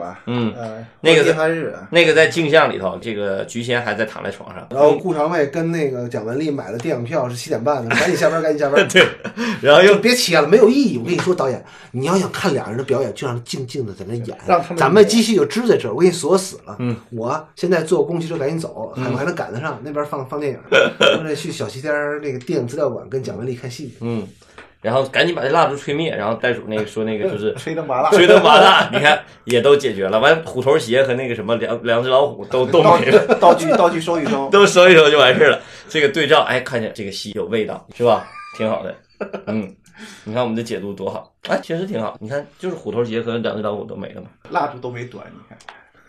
[0.00, 1.14] 吧，嗯，呃，那
[2.04, 8.86] 个在镜像里头，这个菊仙还在躺在床上，然后顾长卫跟那个蒋雯丽买了电影票，是七点半的， 赶紧下班，赶紧下班。
[8.88, 9.06] 对，
[9.60, 10.98] 然后又别切了，没有意义。
[10.98, 16.76] 我跟你说，导演，你要想看俩人的表演，就让他静静的在那演，让他们咱们演机器就支在这儿，我给你锁死了。
[16.78, 20.58] 嗯，我现在坐公汽车赶紧走，还我还能赶得上那边放放电影，
[21.18, 23.96] 我得去小西天那个电影资料馆跟蒋雯丽看戏去。
[24.00, 24.26] 嗯，
[24.82, 30.20] 然后赶紧把这蜡烛吹灭，然后袋鼠那个说那个 就是吹灯拔蜡，吹灯拔蜡， 你看也都解决了。
[30.20, 35.60] 完，虎头鞋和那个什么两两只老虎都都没了，道具道具收一收， 都收一收就完事儿了。
[35.88, 38.28] 这个对照，哎，看见这个戏有味道，是吧？
[38.58, 38.94] 挺好的，
[39.46, 39.74] 嗯。
[40.24, 42.16] 你看我们的解读多好，哎，确实挺好。
[42.18, 44.26] 你看，就是虎头鞋和两只老虎都没了嘛。
[44.50, 45.56] 蜡烛都没短，你看。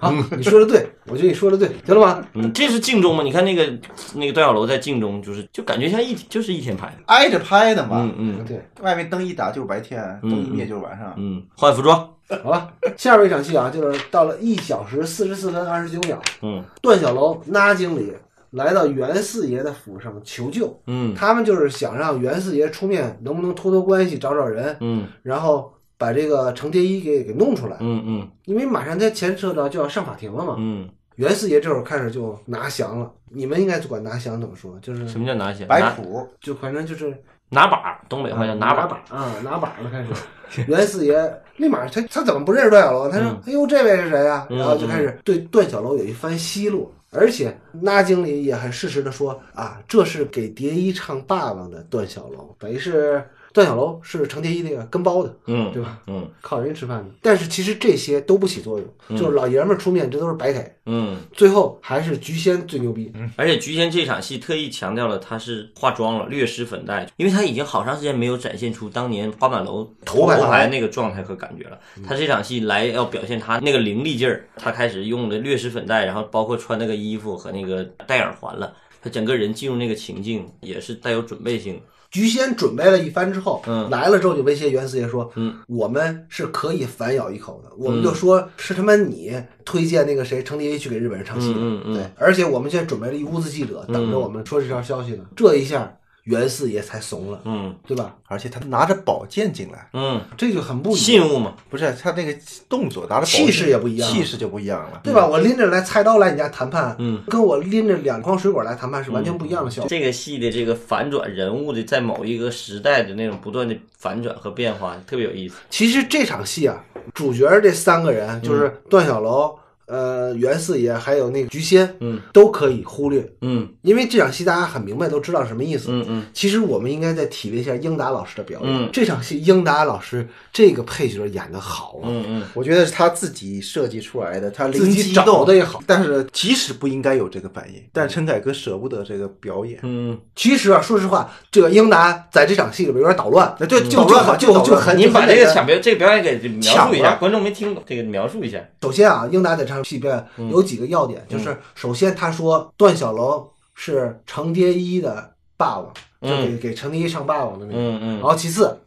[0.03, 2.27] 好，你说的对， 我觉得你说的对，行了吧？
[2.33, 3.23] 嗯，这是镜中吗？
[3.23, 3.73] 你看那个
[4.15, 6.93] 那个段小楼在镜中，就是就感觉像一就是一天拍的。
[7.07, 11.13] 挨着拍的嘛嗯，嗯对，外面灯一打就是白天，嗯灯一灭就是晚上。
[11.17, 12.09] 嗯，换服装。
[12.43, 12.71] 好吧。
[12.97, 18.13] 下边一场戏啊，就是到了一小时四十四分二十九秒，嗯段小楼、那经理
[18.51, 30.57] 来到袁四爷的府上求救，嗯他们就是想让袁四爷出面，能不能托托关系，找找人，嗯然后把这个程蝶衣给给弄出来，嗯嗯因为马上他牵扯到就要上法庭了嘛。
[30.59, 34.77] 嗯，袁四爷这会儿开始就拿降了，你们应该管拿降怎么说？
[34.81, 35.65] 就是什么叫拿降？
[35.65, 37.15] 摆谱，就反正就是
[37.47, 38.85] 拿把，东北话叫拿把。
[38.85, 40.09] 把啊，拿把了开始。
[40.67, 43.09] 袁四爷立马他他怎么不认识段小楼？
[43.09, 55.99] 他说：“嗯哎呦，这位是谁呀、嗯然后就开始对段小楼有一番奚落，而且那经理也很适时的说：“啊，这是给蝶衣唱霸王的段小楼，等于是段小楼是程蝶衣那个跟包的，嗯，对吧？
[56.07, 57.05] 嗯靠人家吃饭的。
[57.21, 60.75] 但是其实这些都不起作用，就是老爷们儿出面，这都是白给。
[60.85, 71.79] 嗯，最后还是菊仙最牛逼，嗯而且菊仙这场戏特意强调了她是化妆了，略施粉黛，因为她已经好长时间没有展现出当年花满楼头牌牌那个状态和感觉了。
[72.05, 78.73] 她这场戏来要表现她那个凌厉劲儿，她开始用的略施粉黛，然后包括穿那个衣服和那个戴耳环了。
[79.01, 81.81] 她整个人进入那个情境也是带有准备性的。
[82.13, 83.89] 菊仙准备了一番之后，嗯。
[83.89, 89.33] 来了之后就威胁袁四爷说：“嗯，我们是可以反咬一口的，我们就说是他妈你
[89.65, 91.93] 推荐那个谁程蝶衣去给日本人唱戏的，嗯嗯嗯。
[91.95, 95.91] 对，而且我们现在准备了一屋子记者等着我们说这条消息呢，这一下
[96.23, 98.15] 袁四爷才怂了，嗯对吧？
[98.27, 101.53] 而且他拿着宝剑进来，嗯，这就很不一样，信物嘛。
[101.69, 102.33] 不是他那个
[102.69, 105.01] 动作拿着宝气势也不一样气势就不一样了。
[105.03, 105.27] 对吧？
[105.27, 109.89] 我拎着来菜刀来你家谈判，嗯，跟我拎着两筐水果来谈判是完全不一样的效果。
[109.89, 115.55] 这个戏的这个反转人物的在某一个时代的那种不断的反转和变化，特别有意思。
[115.69, 116.81] 其实这场戏啊，
[117.13, 125.87] 主角这三个人就是段小楼、呃袁四爷还有那个菊仙，嗯，都可以忽略，嗯因为这场戏大家很明白，都知道什么意思。
[125.89, 128.69] 嗯嗯其实我们应该再体味一下英达老师的表演。
[128.69, 135.81] 嗯这场戏英达老师这个配角演的好啊，嗯嗯，我觉得是他自己设计出来的，他灵自己找的也好。
[135.85, 139.79] 但是即使不应该有这个反应，但陈凯歌舍不得这个表演。
[139.83, 148.59] 嗯，其实啊，说实话，这个英达在这场戏里边有点捣乱，那就乱嘛就就很你把这个抢表这个表演给描述一下，观众没听懂，这个描述一下。
[148.81, 150.49] 首先啊，英达在这场戏表演嗯。
[150.49, 157.77] 有几个要点，就是首先他说段小楼是程蝶衣的霸王，就给给程蝶衣唱霸王的那个。
[157.77, 158.07] 嗯嗯。
[158.19, 158.77] 然后其次，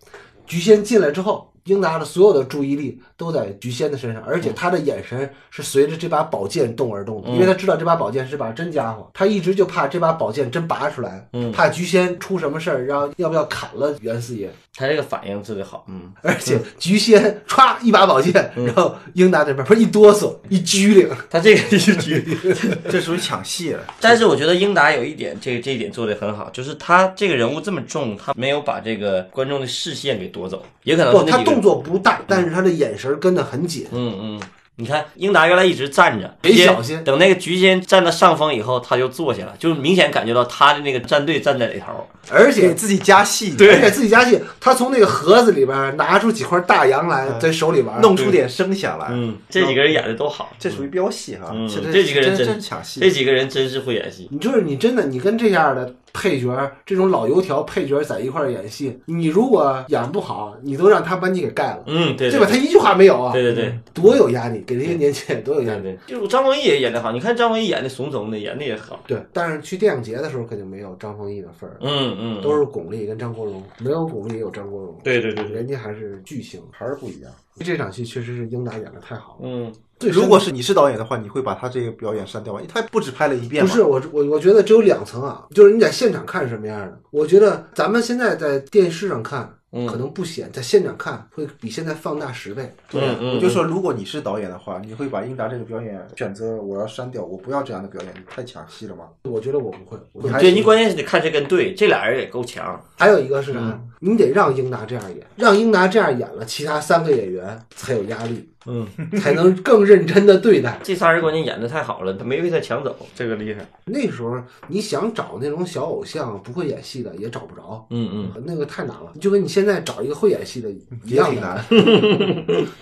[0.46, 11.51] 菊仙进来之后，英达的所有的注意力都在菊仙的身上，而且他的眼神是随着这把宝剑动而动的，因为他知道这把宝剑是把真家伙，他一直就怕这把宝剑真拔出来，嗯。
[11.51, 14.49] 怕菊仙出什么事儿，然后要不要砍了袁四爷。
[14.77, 15.85] 他这个反应特别好。
[15.89, 22.23] 嗯，而且菊仙歘一把宝剑，然后英达这边不是一哆嗦一拘灵，他这个是剧。
[22.91, 23.83] 这属于抢戏了。
[24.01, 33.87] 但是我觉得英达有一点，这这一点做的很好，就是他这个人物这么重，他没有把这个观众的视线给夺走，也可能不，他动作不大，但是他的眼神跟得很紧。
[33.93, 34.43] 嗯嗯，
[34.79, 42.07] 你看英达原来一直站着，别小心等那个菊仙站到上风以后，他就坐下了，就是明显感觉到他的那个战队站在里头。
[42.29, 51.53] 而且给自己加戏，而且自己加戏，他从那个盒子里边拿出几块大洋来，在手里玩，弄出点声响来，嗯，这几个人演的都好，这属于飙戏哈。
[51.53, 54.29] 嗯这这几个人真真真抢戏，这几个人真是会演戏。
[54.33, 62.47] 你就是你真的，你跟这样的配角，这种老油条配角在一块儿演戏，你如果演不好，你都让他把你给盖了，嗯，对对吧？
[62.49, 65.97] 他一句话没有啊，对对对多有压力，给这些年轻人多有压力。
[66.07, 69.01] 就是张丰毅也演得好，你看张丰毅演的怂怂的，演的也好。
[69.07, 77.31] 对，但是去电影节的时候肯定没有张丰毅的份儿，嗯嗯，都是巩俐跟张国荣，没有巩俐也有张国荣，对对对对，人家还是巨星，还是不一样。
[77.61, 79.38] 这场戏确实是英达演的太好了。
[79.45, 82.61] 嗯最深如果是你是导演的话，你会把他这个表演删掉吗？
[82.69, 87.01] 他不止拍了一遍嘛，不是我我我觉得只有两层啊，就是你在现场看是什么样的。
[87.11, 92.73] 我觉得咱们现在在电视上看嗯可能不显，在现场看会比现在放大十倍。
[92.89, 99.05] 对嗯嗯我就说，如果你是导演的话，你会把英达这个表演选择我要删掉，我不要这样的表演，你太抢戏了吗？
[99.25, 102.81] 我觉得我不会，我你还对你关键是得看这跟对，这俩人也够强。
[102.97, 103.59] 还有一个是啥？
[103.59, 108.87] 嗯你得让英达这样演，让英达这样演了，其他三个演员才有压力，嗯，
[109.19, 110.79] 才能更认真的对待。
[110.83, 113.67] 这仨人关键演的太好了，他没被他抢走，这个厉害。
[113.87, 119.11] 那时候你想找那种小偶像不会演戏的也找不着，嗯嗯那个太难了。
[119.19, 120.70] 就跟你现在找一个会演戏的
[121.05, 121.64] 一样的，难。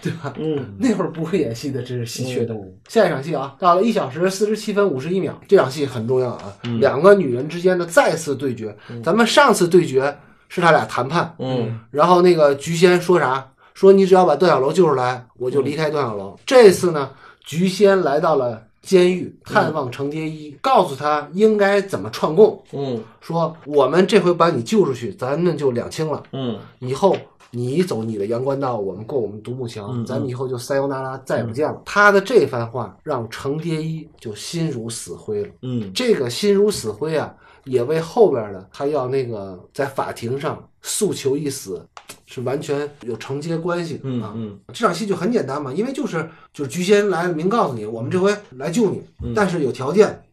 [0.02, 0.34] 对吧？
[0.38, 2.78] 嗯，那会儿不会演戏的真是稀缺动物。
[2.88, 8.76] 下一场戏啊，到了一小时四十七分五十一秒，这场戏很重要啊，两个女人之间的再次对决。
[9.02, 10.14] 咱们上次对决
[10.48, 13.44] 是他俩谈判，嗯然后那个菊仙说啥？
[13.74, 16.38] 说你只要把段小楼救出来，我就离开段小楼。
[16.46, 17.10] 这次呢，
[17.44, 22.62] 菊仙来到了监狱，探望程蝶衣，告诉他应该怎么串供。
[22.72, 26.22] 嗯说我们这回把你救出去，咱们就两清了。
[26.32, 27.16] 嗯以后
[27.50, 31.80] 你走你的阳关道，我们过我们独木桥，嗯咱们以后就塞尤那拉，再也不见了。
[31.84, 35.48] 他的这番话让程蝶衣就心如死灰了。
[35.62, 37.34] 嗯这个心如死灰啊，
[37.64, 41.86] 也为后边的他要那个在法庭上诉求一死，
[42.26, 44.32] 是完全有承接关系的啊。
[44.34, 50.24] 嗯嗯这场戏就很简单嘛，因为就是就是菊仙来明告诉你，我们这回来救你，嗯但是有条件，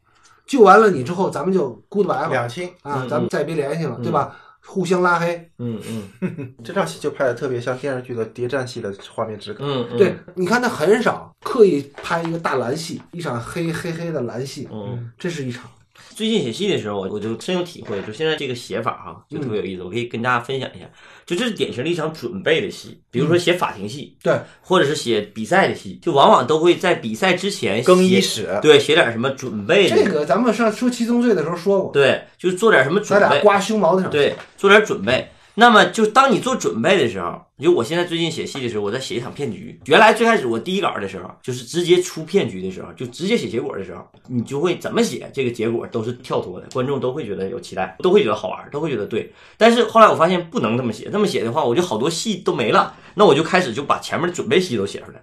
[0.45, 4.35] 救完了你之后，咱们就 goodbye 了两清啊嗯，咱们再别联系了，对吧？
[4.63, 5.49] 互相拉黑。
[5.57, 5.81] 嗯
[6.21, 9.65] 嗯 这场戏就拍的特别像电视剧的谍战戏的画面质感。
[9.67, 15.11] 嗯，对，你看他很少刻意拍一个大蓝戏，一场黑黑黑的蓝戏，嗯。
[15.17, 15.69] 这是一场。
[16.15, 19.83] 最近写戏的时候，我我就深有体会，就现在这个写法哈、就特别有意思。
[19.83, 20.85] 我可以跟大家分享一下，
[21.25, 35.29] 就这是典型的一场准备的戏，比如说写法庭戏，对，或者是写比赛的戏，就往往都会在比赛之前更衣室对，写点什么准备的，这个咱们上说七宗罪的时候说过，对，就是做点什么准备，咱俩刮胸毛的时候，对，做点准备。
[35.55, 39.79] 那么就当你做准备的时候，就我现在最近写戏的时候，我在写一场骗局。
[39.85, 49.33] 原来最开始我第一稿的时候，就是直接出骗局的时候，就直接写结果的时候，你就会怎么写，这个结果都是跳脱的，观众都会觉得有期待，都会觉得好玩，都会觉得对。
[49.57, 52.95] 但是后来我发现不能这么写，这么写的话，我就好多戏都没了。
[53.15, 55.21] 那我就开始就把前面的准备戏都写出来。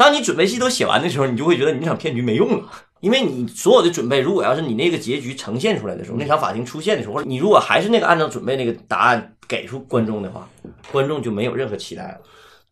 [0.00, 2.64] 当你准备戏都写完的时候，你就会觉得你那场骗局没用了。
[3.00, 10.48] 因为你所有的准备，如果要是你那个结局呈现出来的时候，那场法庭出现的时候，或者你如果还是那个按照准备那个答案给出观众的话，
[10.90, 12.16] 观众就没有任何期待了。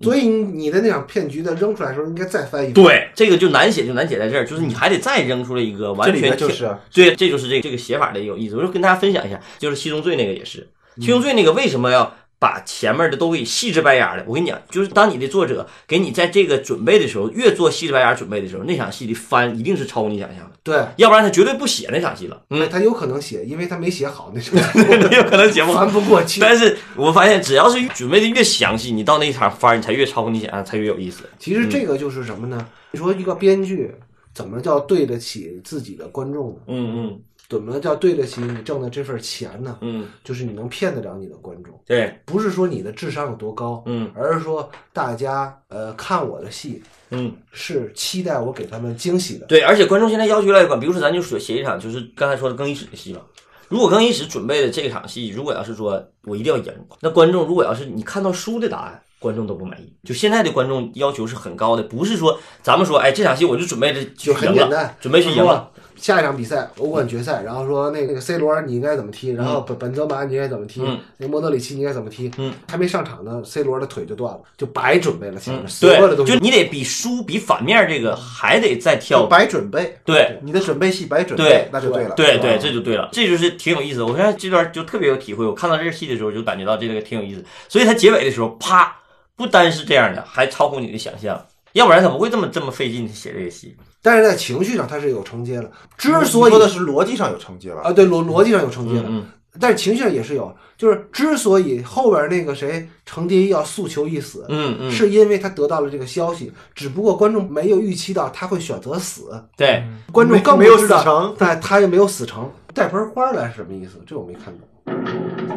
[0.01, 2.75] 所以你的那场骗局在扔出来的时候，应该再翻一遍。
[2.75, 8.57] 对，这个就难写，就难写在这儿，就是你还得再扔出来一个完全就是啊对，这就是这个这个写法的有意思。
[8.57, 10.67] 我就跟大家分享一下，就是七宗罪那个也是，
[10.99, 14.25] 七宗罪那个为什么要把前面的都给细致白牙的？
[14.27, 22.43] 我跟你讲，就是当你的作者给你在这个准备的时候，越做细致白牙准备的时候，那场戏的翻一定是超乎你想象的，对，要不然他绝对不写那场戏了。
[22.51, 24.79] 嗯，他有可能写，因为他没写好那场戏，
[25.17, 26.41] 有可能节目翻不过去。
[26.41, 31.25] 但是我发现，只要是准备的越详细，你到那一场翻，你才越超乎你想象，才越有意思。
[31.39, 32.69] 其实这个就是什么呢？
[32.93, 33.93] 你说一个编剧
[34.33, 36.57] 怎么叫对得起自己的观众呢？
[36.69, 39.79] 嗯嗯怎么叫对得起你挣的这份钱呢？
[39.81, 47.35] 嗯，就是你能骗得了你的观众，对，不是说你的智商有多高，嗯而是说大家呃看我的戏嗯。
[47.51, 49.47] 是期待我给他们惊喜的。
[49.47, 50.77] 对，而且观众现在要求越来越高。
[50.77, 53.21] 比如说，咱就说写一场，就是刚才说的更衣室的戏吧。
[53.67, 59.93] 如果更衣室准备的这场戏，如果要是说我一定要赢，那观众如果要是你看到输的答案，观众都不满意。
[60.05, 65.71] 就现在的观众要求是很高的，不是说咱们说，哎，这场戏我就准备着就很简单，准备去赢了。
[66.01, 76.39] 下一场比赛欧冠决赛，然后说那个 C 罗你应该怎么踢，然后本本泽马你应该怎么踢，嗯那莫德里奇你应该怎么踢，嗯，还没上场呢，C 罗的腿就断了，就白准备了前面、所有的对，东西就。
[76.39, 79.27] 你得比输比反面这个还得再要跳。
[79.27, 82.15] 白准备，对你的准备戏白准备对，那就对了。
[82.15, 84.07] 对对，这就对了，这就是挺有意思的。
[84.07, 87.45] 我现在这段就特别有体会，我看到这个戏的时候就感觉到这个挺有意思。
[87.69, 88.97] 所以它结尾的时候，啪，
[89.37, 93.77] 不单是这样的，还超乎你的想象，要不然他不会这么这么费劲写这个戏。
[94.03, 99.27] 但是在情绪上它是有承接的，之所以说的是逻辑上有承接了，啊，对逻逻辑上有承接的，嗯
[99.61, 109.83] 但是情绪上也是有，就是之所以后边那个谁程蝶衣要诉求一死，嗯嗯，是因为他得到了这个消息，只不过观众没有预期到他会选择死，对，
[110.13, 112.49] 观众更没有死成，但他也没有死成。
[112.73, 114.01] 带盆花来是什么意思？
[114.07, 114.69] 这我没看懂。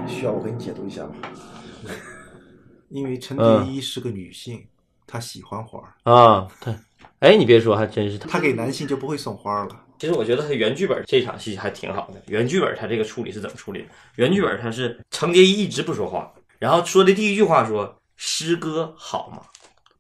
[0.08, 1.12] 需要我给你解读一下吗？
[2.90, 4.66] 因为陈蝶衣是个女性，
[5.06, 6.74] 她喜欢花儿，啊，对，
[7.22, 8.28] 哎，你别说，还真是他。
[8.28, 9.80] 他给男性就不会送花儿了。
[10.00, 12.20] 其实我觉得他原剧本这场戏还挺好的。
[12.26, 13.90] 原剧本他这个处理是怎么处理的？
[14.16, 19.44] 原剧本他是程蝶衣一直不说话，然后说的第一句话说：“诗歌好吗？”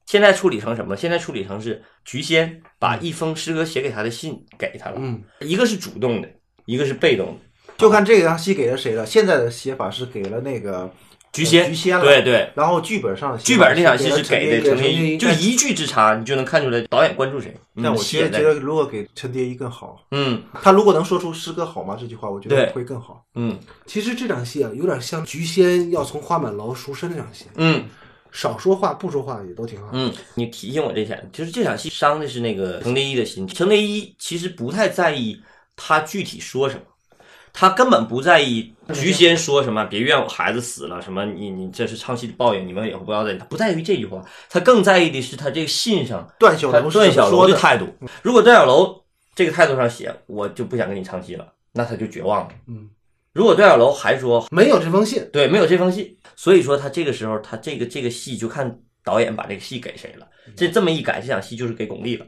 [0.08, 0.98] 现在处理成什么？
[0.98, 6.30] 现在处理成是菊仙把一封诗歌写给他的信给他了，嗯，一个是主动的，
[6.66, 7.74] 一个是被动的。
[7.78, 9.06] 就看这场戏给了谁了。
[9.06, 10.92] 现在的写法是给了那个
[11.32, 17.56] 菊仙，菊仙了对对，然后剧本上剧本这场戏是给的程蝶衣，就一句之差，你就能看出来导演关注谁。
[17.82, 23.24] 但我觉得，如果给陈蝶衣更好，嗯他如果能说出“诗歌好吗”这句话，我觉得会更好。
[23.36, 27.86] 嗯其实这场戏啊，有点像菊仙要从花满楼赎身那场戏，嗯
[28.34, 29.90] 少说话不说话也都挺好。
[29.94, 33.48] 嗯，你提醒我这点，就是这场戏伤的是那个程蝶衣的心。
[33.48, 35.42] 程蝶衣其实不太在意
[35.76, 36.82] 他具体说什么，
[37.54, 43.38] 他根本不在意菊仙说什么，别怨我孩子死了，什么你你这是唱戏的报应，你们以后不要在意。
[43.38, 47.30] 他不在于这句话，他更在意的是他这个信上段小楼段小？
[47.30, 47.88] 楼的态度。
[48.22, 49.04] 如果段小楼
[49.36, 52.50] 这个态度上写，我就不想跟你唱戏了，那他就绝望了。
[52.68, 52.90] 嗯，
[53.34, 60.28] 如果段小楼还说没有这封信，对，没有这封信，所以说他这个时候他这个这个戏就看导演把这个戏给谁了。
[60.56, 62.26] 这这么一改，这场戏就是给巩俐了。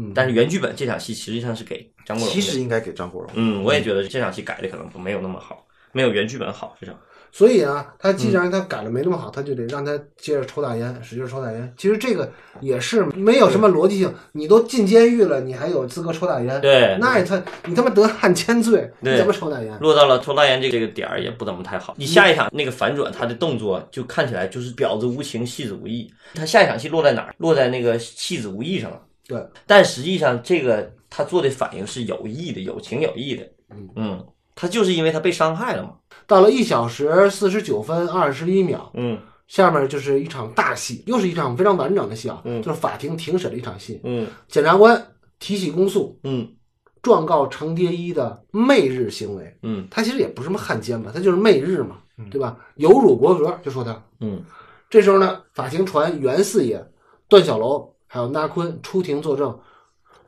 [0.00, 2.40] 嗯，但是原剧本这场戏实际上是给张国荣的。
[2.40, 3.30] 其实应该给张国荣。
[3.34, 6.74] 嗯，我也觉得这场戏改的可能没有那么好，没有原剧本好。
[6.80, 6.92] 至少，
[7.32, 11.74] 所以啊，他既然他改的没那么好，他就得让他接着抽大烟，使劲抽大烟。
[11.76, 16.60] 其实这个也是没有什么逻辑性，你都进监狱了，你还有资格抽大烟？
[16.60, 19.78] 对那他你他妈得汉奸罪，怎么抽大烟？
[19.80, 21.94] 落到了抽大烟这个这个点儿也不怎么太好。
[21.96, 26.12] 你下一场那个反转，他的动作就看起来就是婊子无情，戏子无义。
[26.34, 27.34] 他下一场戏落在哪儿？
[27.38, 29.00] 落在那个戏子无义上了。
[29.30, 33.48] 对，但实际上这个他做的反应是有意的，有情有义的。
[33.70, 34.26] 嗯嗯
[34.56, 35.94] 他就是因为他被伤害了嘛。
[36.26, 39.16] 到了一小时四十九分二十一秒，嗯
[39.46, 44.00] 下面就是一场大戏，又是一场非常完整的戏啊，嗯就是法庭庭审的一场戏。
[44.02, 45.00] 嗯检察官
[45.38, 46.52] 提起公诉，嗯
[47.00, 49.56] 状告程蝶衣的媚日行为。
[49.62, 51.98] 嗯他其实也不是什么汉奸吧，他就是媚日嘛，
[52.32, 52.58] 对吧？
[52.74, 54.02] 有辱国格，就说他。
[54.18, 54.42] 嗯
[54.90, 56.84] 这时候呢，法庭传袁四爷、
[57.28, 59.56] 段小楼还有那坤出庭作证，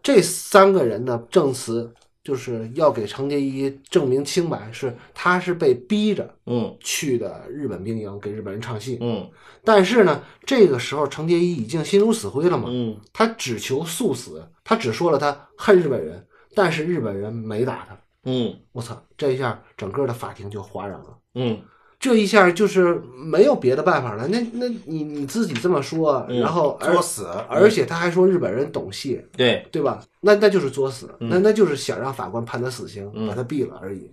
[0.01, 8.99] 这三个人的证词就是要给程蝶衣证明清白，是他是被逼着嗯去的日本兵营给日本人唱戏。
[9.01, 9.29] 嗯
[9.65, 16.25] 但是呢，这个时候程蝶衣已经心如死灰了嘛，嗯他只求速死，他只说了他恨日本人，
[16.55, 17.99] 但是日本人没打他。
[18.25, 21.19] 嗯我操，这一下整个的法庭就哗然了。
[21.35, 21.61] 嗯
[22.03, 24.27] 这一下就是没有别的办法了。
[24.27, 29.65] 那那你你自己这么说，嗯然后作死，而且他还说日本人懂戏，对。
[29.71, 30.03] 对吧？
[30.21, 34.11] 那那就是作死，那那就是想让法官判他死刑，嗯把他毙了而已。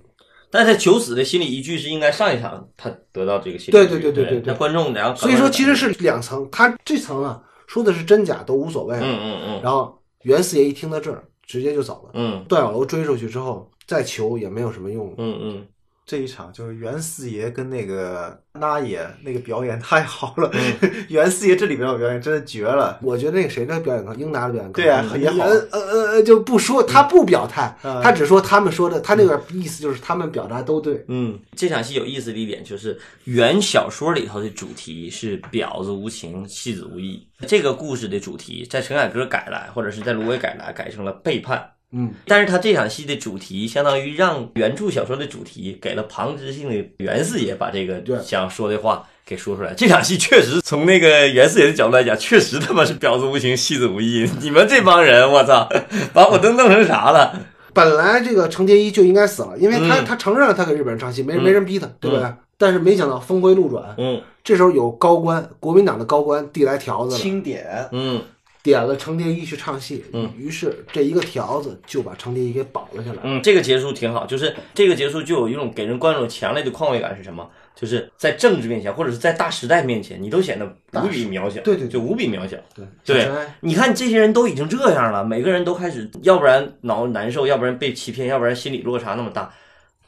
[0.52, 8.96] 但是他求死的心理依据是应该上一场他得到这个心理对对对对对对那观众所以说其实是两层，他这层啊说的是真假都无所谓。
[8.98, 12.12] 嗯嗯嗯然后袁四爷一听到这儿，直接就走了。
[12.14, 15.12] 嗯段小楼追出去之后，再求也没有什么用。
[15.18, 15.68] 嗯嗯
[16.10, 22.98] 这一场就是袁四爷跟那个那爷那个表演太好了，嗯 袁四爷这里边的表演真的绝了。
[23.04, 25.80] 我觉得那个谁的表演更，英达的表演更对啊也好呃呃
[26.14, 31.06] 呃，就不说他不表态，嗯他只说他们说的，他那个意思就是他们表达都对。
[31.10, 37.28] 嗯，这场戏有意思的一点就是，原小说里头的主题是婊子无情，戏子无义。
[37.46, 41.70] 这个故事的主题在陈凯歌改来，或者是在芦苇改来，改成了背叛。
[41.92, 48.18] 嗯，但是他这场戏的主题，相当于让原著小说的主题给了旁支性的袁四爷把这个对。
[48.22, 49.74] 想说的话给说出来。
[49.74, 54.30] 这场戏确实从那个袁四爷的角度来讲，确实他妈是婊子无情，戏子无义。
[54.40, 55.68] 你们这帮人，我操，
[56.14, 57.40] 把我都弄成啥了？
[57.74, 61.44] 本来这个程蝶衣就应该死了，因为他、嗯他承认了他给日本人唱戏，没嗯。
[61.44, 62.26] 没人逼他，对不对？
[62.58, 64.22] 但是没想到峰回路转，嗯。
[64.44, 68.22] 这时候有高官，国民党的高官递来条子了，清点，嗯
[68.70, 73.20] 点了程蝶衣去唱戏，嗯于是这一个条子就把程蝶衣给保了下来。
[73.24, 77.50] 嗯，这个结束挺好，就是这个结束就有一种给人观众强烈的况味感是什么？
[77.76, 80.66] 就是在政治面前，或者是在大时代面前，你都显得
[81.02, 82.58] 无比渺小，对对对就无比渺小。
[82.76, 83.30] 对对
[83.62, 89.52] 你看这些人都已经这样了，每个人都开始，要不然脑难受，要不然被欺骗，要不然心理落差那么大。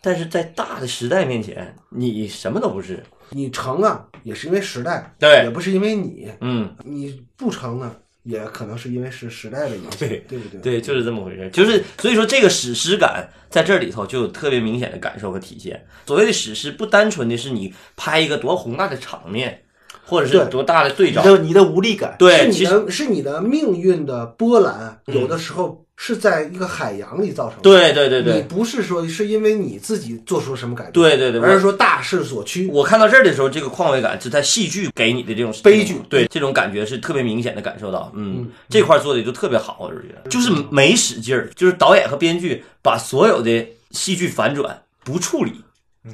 [0.01, 3.01] 但是在大的时代面前，你什么都不是。
[3.29, 10.61] 你成啊，也是因为时代，对也不是因为你，嗯，你不成呢，也可能是因为是时代的影响，对对不对？
[10.61, 11.49] 对，就是这么回事。
[11.51, 15.85] 就是所以说，这个史诗感在这里头就有特别明显的感受和体现。
[16.05, 19.63] 所谓的史诗，不单纯的是你拍一个多宏大的场面，
[20.11, 21.23] 或者是对多大的对照。
[21.23, 27.61] 你的你的无力感，对，是你的是你的命运的波澜，嗯有的时候是在一个海洋里造成的。
[27.61, 32.67] 对对对对你，不是说是因为你自己做出了什么改变，对对对而是说大势所趋。
[32.67, 38.11] 我看到这儿的时候，这个况味感是在戏剧给你的这种悲剧对这种感觉是特别明显的感受到。
[38.15, 45.53] 嗯，这块儿做的就特别好，我是觉得，就是没使劲儿，就是导演和编剧把所有的戏剧反转不处理。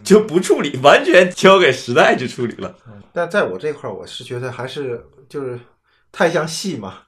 [0.04, 2.76] 就不处理，完全交给时代去处理了。
[3.14, 5.60] 但在我这块儿，我是觉得还是就是
[6.12, 7.00] 太像戏嘛，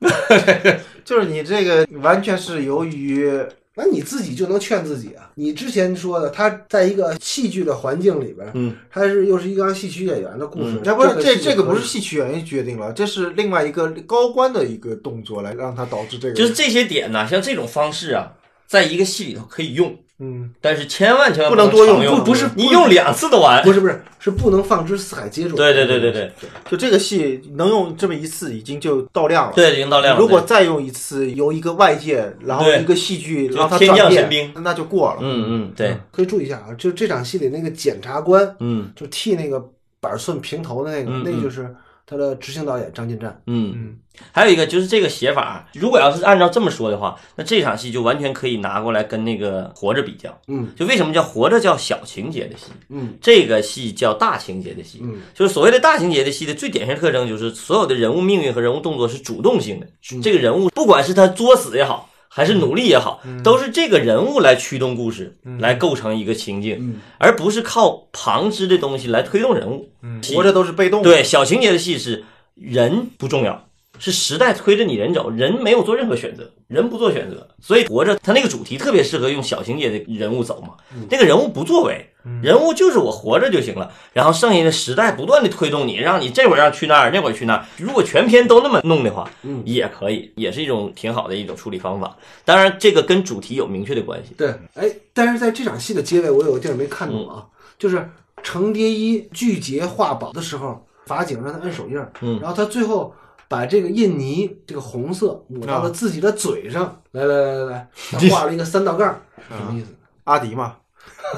[1.04, 3.32] 就是你这个完全是由于
[3.76, 5.32] 那你自己就能劝自己啊！
[5.36, 16.34] 你之前说的，他在一个戏剧的环境里边，嗯，他是又是一个戏曲演员的故事，这不是这这个不是戏曲演员决定了，这是另外一个高官的一个动作来让他导致这个。
[16.34, 18.34] 就是这些点呢，像这种方式啊，
[18.70, 23.64] 在一个戏里头可以用，嗯，但是千万千万不能多用，不不是你用两次都完。
[23.64, 25.56] 不是不是是不能放之四海皆准。
[25.56, 26.32] 对对对对对
[26.70, 29.54] 就这个戏能用这么一次，已经就到量了。
[29.56, 30.22] 对，已经到量了。
[30.22, 35.18] 如果再用一次，由一个外界，然后一个戏剧就让它天降转变神兵，那就过了。
[35.22, 39.60] 嗯嗯对，可以注意一下啊，就这场戏里那个检察官，嗯就剃那个
[40.00, 41.74] 板寸平头的那个，那就是
[42.10, 43.40] 他的执行导演张金站。
[43.46, 43.98] 嗯嗯，
[44.32, 50.36] 还有一个就是这个写法，如果要是按照这么说的话，那这场戏就完全可以拿过来跟那个《活着》比较。
[50.48, 55.00] 嗯就为什么叫《活着》叫小情节的戏，嗯这个戏叫大情节的戏。
[55.04, 59.86] 嗯就是所谓的大情节的戏的最典型特征，就是所有的人物命运和人物动作是主动性的。
[60.12, 69.90] 嗯这个人物不管是他作死也好，还是努力也好，嗯都是这个人物来驱动故事，来构成一个情境，嗯而不是靠旁支的东西来推动人物。
[70.34, 71.10] 活着都是被动的。
[71.10, 72.24] 对，小情节的戏是
[72.56, 73.69] 人不重要，
[74.00, 80.70] 是时代推着你人走，人没有做任何选择，人不做选择，所以活着他那个主题特别适合用小情节的人物走嘛。
[81.10, 82.10] 那个人物不作为，
[82.42, 87.66] 人物就是我活着就行了，然后剩下的时代不断的推动你，让你这会儿要去那儿，那会儿去那儿。
[87.78, 89.62] 如果全篇都那么弄的话，嗯。
[89.66, 92.16] 也可以，也是一种挺好的一种处理方法。
[92.46, 94.34] 当然，这个跟主题有明确的关系。
[94.38, 97.46] 对，哎，但是在这场戏的结尾，我有个地儿没看懂啊，
[97.78, 98.10] 就是
[98.42, 102.40] 程蝶衣拒绝画宝的时候，法警让他摁手印儿，嗯。
[102.40, 103.14] 然后他最后
[103.50, 107.90] 把这个印泥这个红色抹到了自己的嘴上，来来来来来，
[108.32, 109.20] 画了一个三道杠，
[109.50, 109.94] 什么意思？
[110.26, 110.78] 阿迪嘛，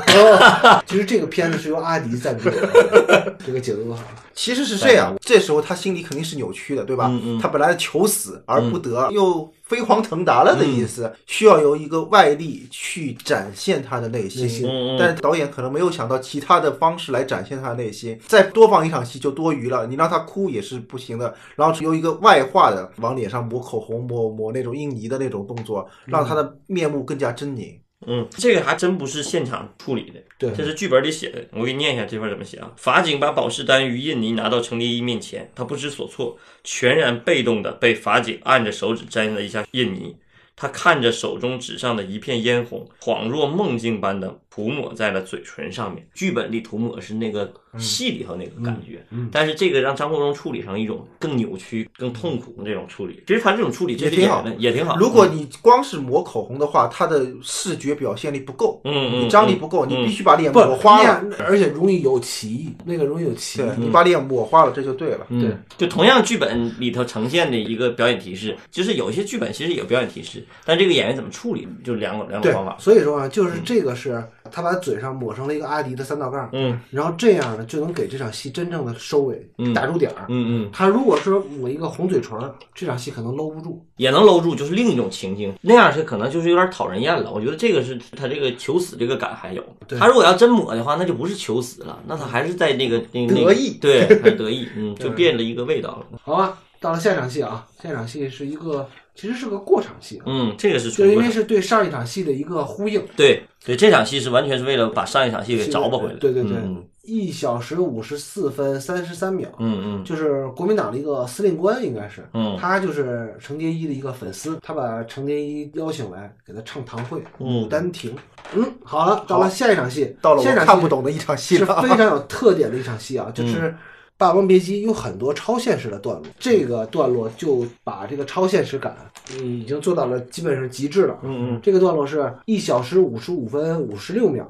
[0.07, 3.95] 哦， 其实这个片子是由阿迪赞助的， 这个解读。
[4.33, 7.07] 其实是这样，这时候他心里肯定是扭曲的，对吧？
[7.09, 14.65] 嗯嗯他本来求死而不得，又飞黄腾达了的意思，需要由一个外力去展现他的内心。
[14.97, 19.85] 但是导演可能没有想到其他的方式来展现他的内心，再多放一场戏就多余了。
[19.85, 27.75] 你让他哭也是不行的，然后由一个外化的往脸上抹口红、抹抹那种印泥的那种动作，让他的面目更加狰狞。
[28.07, 31.43] 嗯，这个还真不是现场处理的，对这是剧本里写的。
[31.51, 32.71] 我给你念一下这块怎么写啊？
[32.75, 40.15] 法警把保释单于印尼拿到程蝶衣面前，他不知所措，全然被动的被法警按着手指沾了一下印泥。
[40.55, 46.05] 他看着手中纸上的一片嫣红，恍若梦境般的涂抹在了嘴唇上面。
[46.13, 53.23] 剧本里涂抹是那个戏里头那个感觉，但是这个让张国荣处理成一种更扭曲、更痛苦的这种处理。
[53.25, 54.97] 其实他这种处理其实也挺好的也挺好。
[54.97, 61.23] 如果你光是抹口红的话，他的视觉表现力不够，嗯嗯你张力不够，嗯你必须把脸抹花了。
[61.39, 63.65] 而且容易有歧义，那个容易有歧义。
[63.77, 65.25] 你把脸抹花了，这就对了。
[65.29, 72.75] 对，就同样剧本里头呈现的一个表演提示，就是有些剧本其实也有表演提示，但这个演员怎么处理，就两种两种方法，。
[72.77, 74.21] 所以说啊，就是这个是
[74.51, 80.25] 他把嘴上抹成了一个阿迪的三道杠，嗯然后这样呢就能给这场戏真正的收尾嗯打住点儿。
[80.29, 83.85] 嗯嗯，他如果说抹一个红嘴唇儿，这场戏可能搂不住。
[83.97, 87.31] 也能搂住，就是另一种情境，那样是可能就是有点讨人厌了。
[87.31, 89.63] 我觉得这个是他这个求死这个感还有。
[89.87, 96.19] 对他如果要真抹的话，那就不是求死了，那他还是在那个那个那个得意对，还得意， 嗯，就变了一个味道了。
[96.23, 103.05] 好吧，到了下场戏啊，下场戏是一个其实是个过场戏啊，嗯，这个是就因为是对上一场戏的一个呼应。
[103.15, 106.13] 对对，这场戏是完全是为了把上一场戏给找补回来。
[106.15, 118.11] 对对对嗯，一小时五十四分三十三秒，嗯嗯就是国民党的一个司令官，应该是，嗯他就是程蝶衣的一个粉丝，他把程蝶衣邀请来给他唱堂会《嗯牡丹亭》。
[118.53, 121.65] 嗯，好了，到了下一场戏，到了我看不懂的一场戏是。
[121.65, 123.57] 非常有特点的一场戏啊，就是
[124.21, 128.95] 《霸王别姬》有很多超现实的段落，这个段落就把这个超现实感，
[129.33, 131.17] 嗯，已经做到了基本上极致了。
[131.23, 134.47] 嗯嗯这个段落是一小时五十五分五十六秒。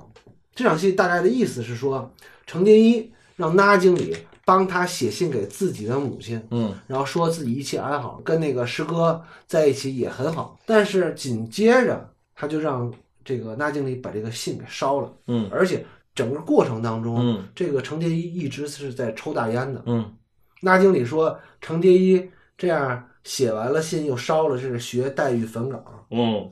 [0.53, 2.11] 这场戏大概的意思是说，
[2.45, 4.13] 程蝶衣让那经理
[4.43, 10.59] 帮他写信给自己的母亲，嗯然后说自己一切安好，跟那个师哥在一起也很好。
[10.65, 12.93] 但是紧接着他就让
[13.23, 19.81] 这个那经理把这个信给烧了，嗯而且整个过程当中，嗯这个程蝶衣一直是在抽大烟的。
[19.85, 20.13] 嗯
[20.61, 25.83] 那经理说，程蝶衣这样写完了信又烧了，这是学黛玉焚稿。
[26.11, 26.51] 嗯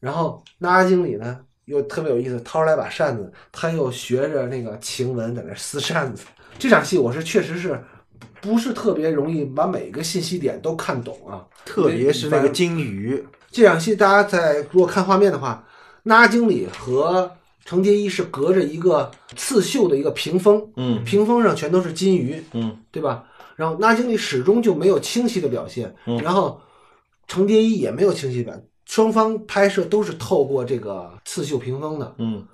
[0.00, 6.24] 然后那经理呢又特别有意思，掏出来把扇子，他又学着那个晴雯在那撕扇子。
[6.58, 7.82] 这场戏我是确实是
[8.40, 15.66] 不是特别容易把每个信息点都看懂啊，特别是那个金鱼，这场戏大家在如果看画面的话，
[16.02, 17.30] 那经理和
[17.64, 21.02] 程蝶衣是隔着一个刺绣的一个屏风，嗯。
[21.04, 22.76] 屏风上全都是金鱼，嗯。
[22.90, 23.24] 对吧？
[23.56, 26.18] 然后那经理始终就没有清晰的表现，嗯。
[26.18, 26.60] 然后
[27.26, 32.14] 程蝶衣也没有清晰的表，双方拍摄都是透过这个刺绣屏风的。
[32.18, 32.46] 嗯。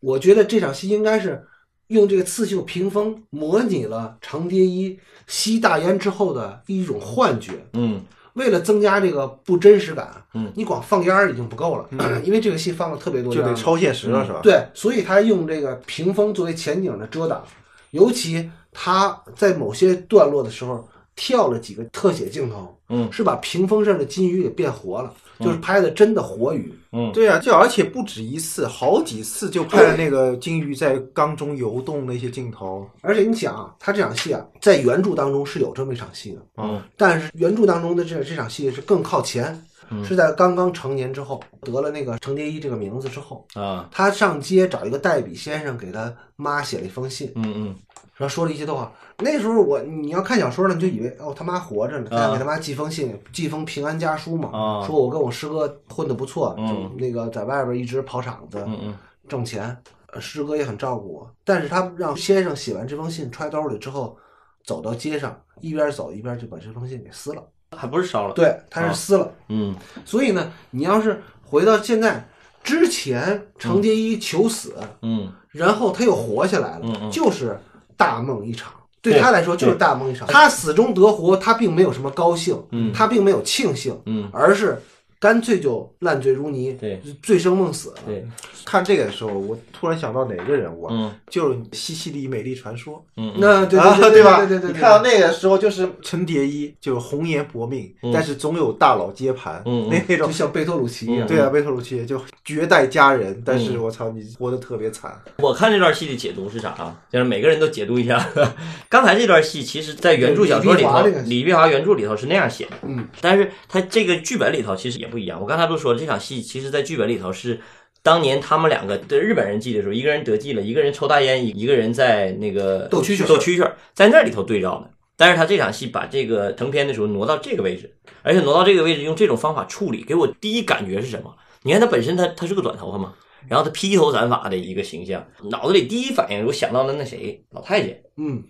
[0.00, 1.46] 我觉得这场戏应该是
[1.86, 8.00] 用这个刺绣屏风模拟了程蝶衣吸大烟之后的一种幻觉，嗯
[8.34, 11.86] 为了增加这个不真实感，嗯，你光放烟儿已经不够了，
[12.24, 14.40] 因为这个戏放了特别多，就得超现实了，是吧？
[14.42, 17.44] 对，所以他用这个屏风作为前景的遮挡，
[17.90, 23.10] 尤其他在某些段落的时候跳了几个特写镜头，嗯。
[23.12, 25.12] 是把屏风上的金鱼给变活了，
[25.42, 26.72] 就是拍的真的活鱼。
[26.94, 32.86] 嗯，对啊，就而且不止一次，好几次就拍了那个金鱼在缸中游动那些镜头。
[33.00, 39.58] 而且你想啊，他这场戏啊，在原著当中是有这么一场戏的，嗯，但是原著当中的这这场戏是更靠前，
[40.04, 47.76] 是在刚刚成年之后得了那个程蝶衣这个名字之后，啊，他上街找一个代笔先生给他妈写了一封信，嗯嗯
[48.16, 48.92] 然后说了一些的话。
[49.18, 58.94] 那时候我你要看小说呢，你就以为哦他妈活着呢，他想给他妈寄封信，寄封平安家书嘛，啊说我跟我师哥混的不错，嗯就那个在外边一直跑场子，嗯嗯
[59.28, 59.76] 挣钱，
[60.12, 61.30] 呃师哥也很照顾我。
[61.44, 64.16] 但是他让先生写完这封信揣兜里之后，
[64.64, 67.42] 走到街上，一边走一边就把这封信给撕了。
[67.74, 69.32] 还不是烧了，对，他是撕了。
[69.48, 72.28] 嗯所以呢，你要是回到现在
[72.62, 77.58] 之前，程蝶衣求死，嗯然后他又活下来了，嗯嗯就是
[77.96, 78.72] 大梦一场。
[79.00, 82.92] 对对他来说就是大梦一场，他死中得活，他并没有什么高兴，嗯。
[82.92, 84.80] 他并没有庆幸，嗯，而是
[85.22, 87.94] 干脆就烂醉如泥，对，醉生梦死了。
[88.04, 88.26] 对，
[88.64, 90.90] 看这个的时候，我突然想到哪个人物啊？
[90.92, 94.38] 嗯就是《西西里美丽传说》嗯嗯那对啊，对对吧？
[94.44, 100.32] 对对对看到那个时候，就是陈蝶衣，就是红颜薄命，嗯但是总有大佬接盘，嗯嗯那那种就。
[100.32, 101.24] 像贝托鲁奇一样。
[101.28, 105.16] 对啊，贝托鲁奇就绝代佳人，但是嗯我操，你活得特别惨。
[105.38, 107.00] 我看这段戏的解读是啥啊？
[107.12, 108.28] 就是每个人都解读一下。
[108.90, 115.40] 刚才这段戏，其实在原著小说里头李碧华这个，李碧华原著里头是那样写的，嗯，但是他这个剧本里头其实也不一样。
[115.40, 117.60] 我刚才不是说了，这场戏其实在剧本里头是
[118.02, 124.90] 当年他们两个的日本人记的时候，一个人得记了，一个人抽大烟，一一个人在那个斗蛐蛐斗蛐蛐，在那里头对照的。
[125.14, 131.36] 但是他这场戏把这个成片的时候挪到这个位置，而且挪到这个位置用这种方法处理，给我第一感觉是什么？
[131.62, 133.14] 你看他本身他他是个短头发嘛，
[133.46, 138.42] 然后他披头散发的一个形象，脑子里第一反应我想到了那谁老太监，嗯，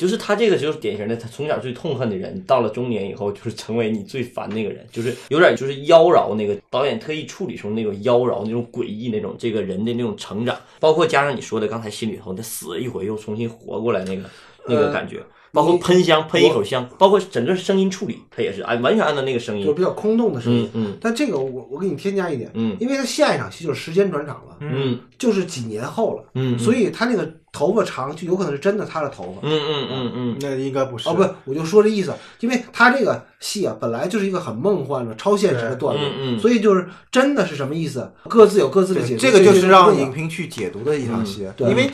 [0.00, 14.22] 就是他这个就是典型的，他从小最痛恨的人，到了中年以后就是成为你最烦那个人，就是有点就是妖娆那个导演特意处理出那种妖娆那种诡异那种这个人的那种成长，包括加上你说的刚才心里头他死一回又重新活过来那个
[14.66, 15.22] 那个感觉。
[15.52, 20.70] 包括喷香喷一口香，包括整个声音处理，它也是按完全按照那个声音，就比较空洞的声音。
[20.74, 20.86] 嗯。
[20.86, 20.98] 嗯。
[21.00, 22.76] 但这个我我给你添加一点，嗯。
[22.78, 24.98] 因为它下一场戏就是时间转场了，嗯。
[25.18, 29.46] 就是几年后了，嗯，所以他那个头发长就有可能是真的他的头发。
[29.46, 30.36] 嗯嗯嗯嗯。
[30.40, 31.06] 那应该不是。
[31.08, 38.10] 哦，不，我就说这意思，因为他这个戏啊，本来就是一个很梦幻的、超现实的段落，嗯嗯所以就是真的是什么意思？
[38.28, 41.68] 各自有各自的解，读，这个就是让影评去解读的一场戏，对。
[41.68, 41.90] 因为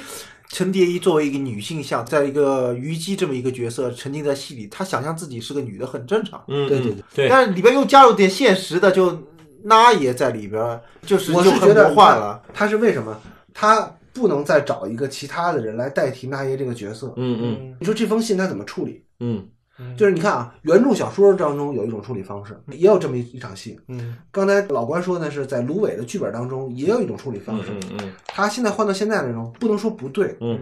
[0.48, 9.18] 陈蝶衣作为一个女性像，在一个虞姬这么一个角色沉浸在戏里，她想象自己是个女的很正常，嗯，对对对对，但是里边又加入点现实的，就
[9.62, 12.40] 那爷在里边，就是我就觉得魔幻了。
[12.54, 13.20] 他是为什么？
[13.52, 17.12] 他不能再找一个其他的人来代替那耶这个角色。
[17.16, 19.02] 嗯嗯你说这封信他怎么处理？
[19.20, 19.46] 嗯
[19.96, 23.78] 就是你看啊，原著小说当中有一种处理方式，也有这么一一场戏。
[23.88, 27.70] 嗯，刚才老关说呢，是在芦苇的剧本当中也有一种处理方嗯式。
[27.90, 30.58] 嗯嗯他现在换到现在这种，不能说不对，嗯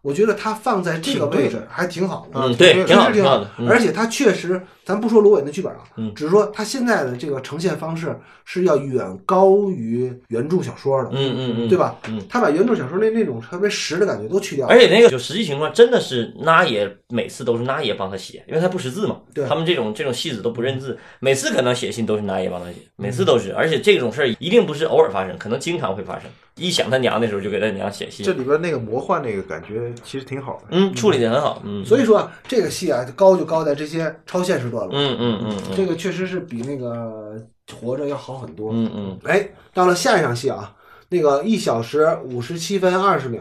[0.00, 2.40] 我觉得他放在这个位置还挺好的。
[2.40, 11.98] 嗯，对，挺好挺好的，嗯而且他确实，咱不说芦苇的剧本啊，嗯只是说他现在的这个呈现方式是要远高于原著小说的，嗯嗯嗯，对吧？
[12.08, 19.18] 嗯他把原著小说那那种特别实的感觉都去掉了，而且那个就实际情况真的是那也每次都是那也帮他写，因为他不识字嘛。
[19.34, 23.52] 对他们这种这种戏子都不认字，每次可能写信都是那也帮他写，每次都是。
[23.52, 26.30] 而且这种事儿一定不是偶尔发生，可能经常会发生。
[26.56, 30.66] 一想他娘的时候就给他娘写信这，里边那个魔幻那个感觉其实挺好的。
[30.70, 37.34] 嗯，处理的很好，嗯，所以说啊这个戏啊高就高在这些超现实段落，嗯嗯嗯嗯这个确实是比那个
[37.80, 38.70] 活着要好很多。
[38.72, 40.74] 嗯嗯哎，到了下一场戏啊，
[41.08, 43.40] 那个一小时五十七分二十秒，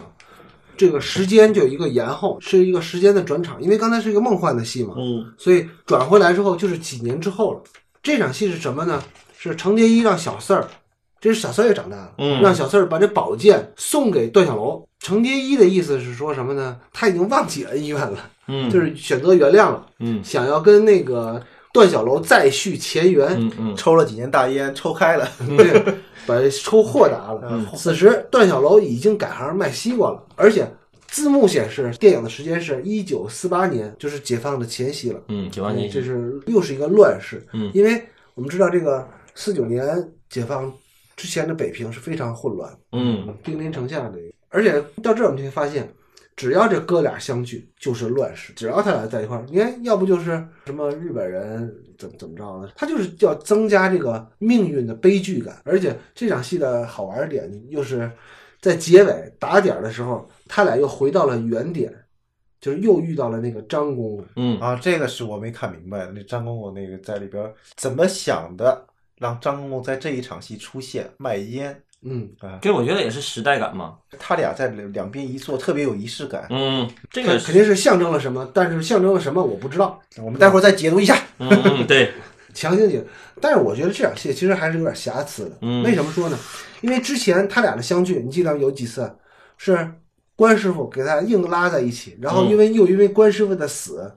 [0.76, 7.62] 这个时间就有一个延后，是一个时间的转场，因为刚才是一个梦幻的戏嘛，嗯所以转回来之后就是几年之后了。
[8.02, 9.04] 这场戏是什么呢？
[9.38, 10.68] 是程蝶衣让小四儿，
[11.20, 14.87] 这是小四儿也长大了，嗯让小四儿把这宝剑送给段小楼。
[15.00, 16.80] 程蝶衣的意思是说什么呢？
[16.92, 21.42] 他已经忘记恩怨了，嗯， 就是选择原谅了，嗯想要跟那个
[21.74, 23.28] 段小楼再续前缘。
[23.40, 25.30] 嗯嗯抽了几年大烟，抽开了。
[25.58, 25.84] 对，
[26.26, 27.48] 把抽豁达了。
[27.50, 30.68] 嗯 此时段小楼已经改行卖西瓜了，而且
[31.08, 35.22] 字幕显示电影的时间是一九四八年，就是解放的前夕了。
[35.30, 37.46] 嗯，解放前夕，这是又是一个乱世。
[37.54, 39.86] 嗯因为我们知道这个四九年
[40.30, 40.74] 解放
[41.16, 44.18] 之前的北平是非常混乱，嗯兵临城下的。
[44.58, 45.88] 而且到这儿我们就会发现，
[46.36, 55.62] 只要这哥俩相聚就是乱世，只要他俩在一块儿，你看，要不就是什么日本人怎么怎么着的，他就是要增加这个命运的悲剧感。
[55.64, 58.12] 而且这场戏的好玩儿点又是
[58.60, 61.94] 在结尾打点儿的时候，他俩又回到了原点，
[62.60, 64.26] 就是又遇到了那个张公公。
[64.38, 68.88] 嗯，啊，这个是我没看明白，那张公公那个在里边儿怎么想的，
[69.20, 72.30] 让张公公在这一场戏出现卖烟，嗯，
[72.62, 73.96] 这我觉得也是时代感嘛。
[74.20, 76.46] 他俩在两两边一坐，特别有仪式感。
[76.50, 81.20] 嗯，这个肯定是象征了什么，但是象征了什么我不知道，我们待会儿再解读一下。
[81.40, 82.14] 嗯嗯对，
[82.54, 83.04] 强行解。
[83.42, 85.58] 但是我觉得这场戏其实还是有点瑕疵的。
[85.62, 86.38] 嗯为什么说呢？
[86.82, 89.12] 因为之前他俩的相聚，你记得有几次
[89.58, 89.92] 是
[90.36, 94.12] 关师傅给他硬拉在一起，然后嗯因为又因为关师傅的死，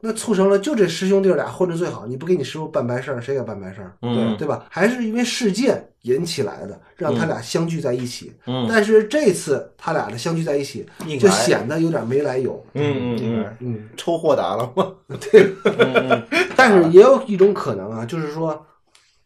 [0.00, 3.96] 那促成了就这师兄弟俩混的最好，你不给你师傅办白事儿，谁给办白事儿？
[4.02, 4.66] 嗯对吧？
[4.70, 8.32] 还是因为事件引起来的，让他俩相聚在一起。
[8.46, 10.86] 嗯但是这次他俩的相聚在一起，
[11.18, 12.64] 就显得有点没来由。
[12.74, 14.92] 嗯嗯嗯嗯，抽豁达了吗？
[15.08, 15.18] 嗯
[15.64, 18.64] 嗯 但是也有一种可能啊，就是说，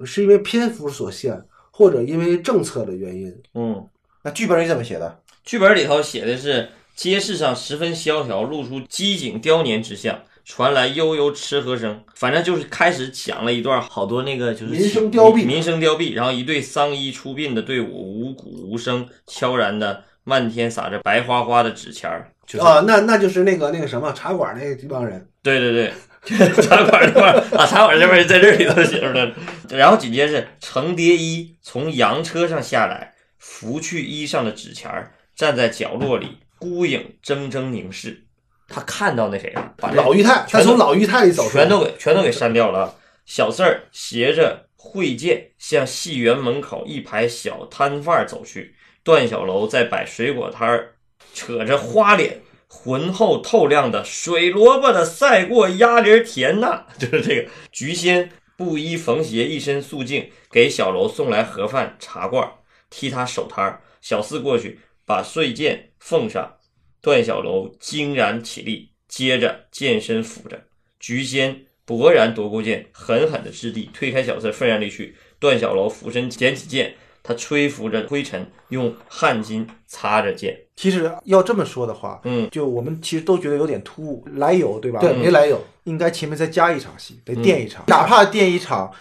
[0.04, 1.42] 是因为篇幅所限，
[1.72, 3.34] 或者因为政策的原因。
[3.54, 3.84] 嗯，
[4.22, 5.20] 那剧本里怎么写的？
[5.44, 10.20] 剧本里头写的是街市上十分萧条，露出机警刁年之象。
[10.52, 25.92] 传来悠悠吃喝声，反正就是开始讲了一段好多那个就是民生凋敝民生凋敝，然后一队丧衣出殡的队伍无鼓无声，悄然的漫天撒着白花花的纸钱儿，就是啊，那那就是那个那个什么茶馆那一帮人，对对对，
[26.60, 29.32] 茶馆那块儿啊，茶馆这边在这里头写着的。
[29.70, 38.24] 然后紧接着，程蝶衣从洋车上下来，拂去衣上的纸钱儿，站在角落里，孤影怔怔凝视。
[38.70, 42.96] 他看到那谁了，把老裕泰，他全从老裕泰里走出来全，都给全都给删掉了。
[43.26, 50.94] 小四儿携着慧剑向戏园门口一排小摊贩儿走去，段小楼在摆水果摊儿，
[51.34, 62.52] 扯着花脸，浑厚透亮的水萝卜的赛过鸭梨甜呐， 就是这个菊仙布衣缝鞋，一身素净，给小楼送来盒饭茶罐儿，
[62.88, 63.80] 替他守摊儿。
[64.00, 66.56] 小四过去把碎剑奉上，
[67.00, 70.62] 段小楼惊然起立，接着剑身抚着。
[70.98, 75.16] 菊仙勃然夺过剑，狠狠的支地，推开小四，愤然离去。
[75.38, 80.58] 段小楼俯身捡起剑，他吹拂着灰尘，用汗巾擦着剑。
[80.76, 85.00] 其实要这么说的话，嗯，就我们其实都觉得有点突兀，来由对吧？
[85.00, 85.60] 对，没来由。
[85.84, 88.92] 应该前面再加一场戏，得嗯垫一场，哪怕垫一场。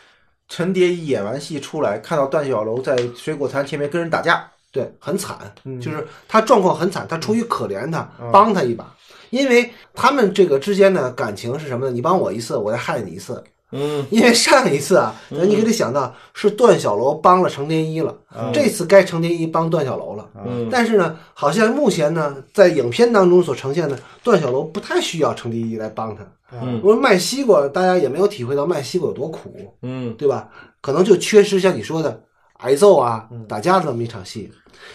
[0.48, 8.86] 陈蝶衣演完戏出来，看到段小楼在水果摊前面跟人打架，对，很惨，嗯就是他状况很惨，他出于可怜他，嗯帮他一把，
[9.32, 11.92] 因为他们这个之间的感情是什么呢？
[11.92, 13.44] 你帮我一次，我再害你一次。
[13.72, 20.28] 嗯因为上一次啊，咱你可得想到是段小楼帮了程蝶衣了，嗯这次该程蝶衣帮段小楼了。
[20.44, 26.24] 嗯但是呢，好像目前呢，在影片当中所呈现的段小楼不太需要程蝶衣来帮他。
[26.52, 29.54] 嗯因为卖西瓜，大家也没有体会到卖西瓜有多苦，
[29.84, 30.50] 嗯对吧？
[30.82, 32.24] 可能就缺失像你说的
[32.60, 34.50] 挨揍啊、嗯打架的这么一场戏。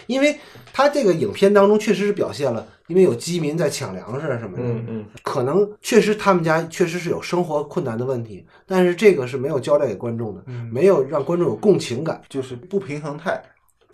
[0.07, 0.35] 因为
[0.73, 12.19] 他这个影片当中确实是表现了，因为有饥民在抢粮食什么的，嗯嗯可能确实他们家确实是有生活困难的问题，但是这个是没有交代给观众的，嗯没有让观众有共情感。
[12.27, 13.39] 就是不平衡态。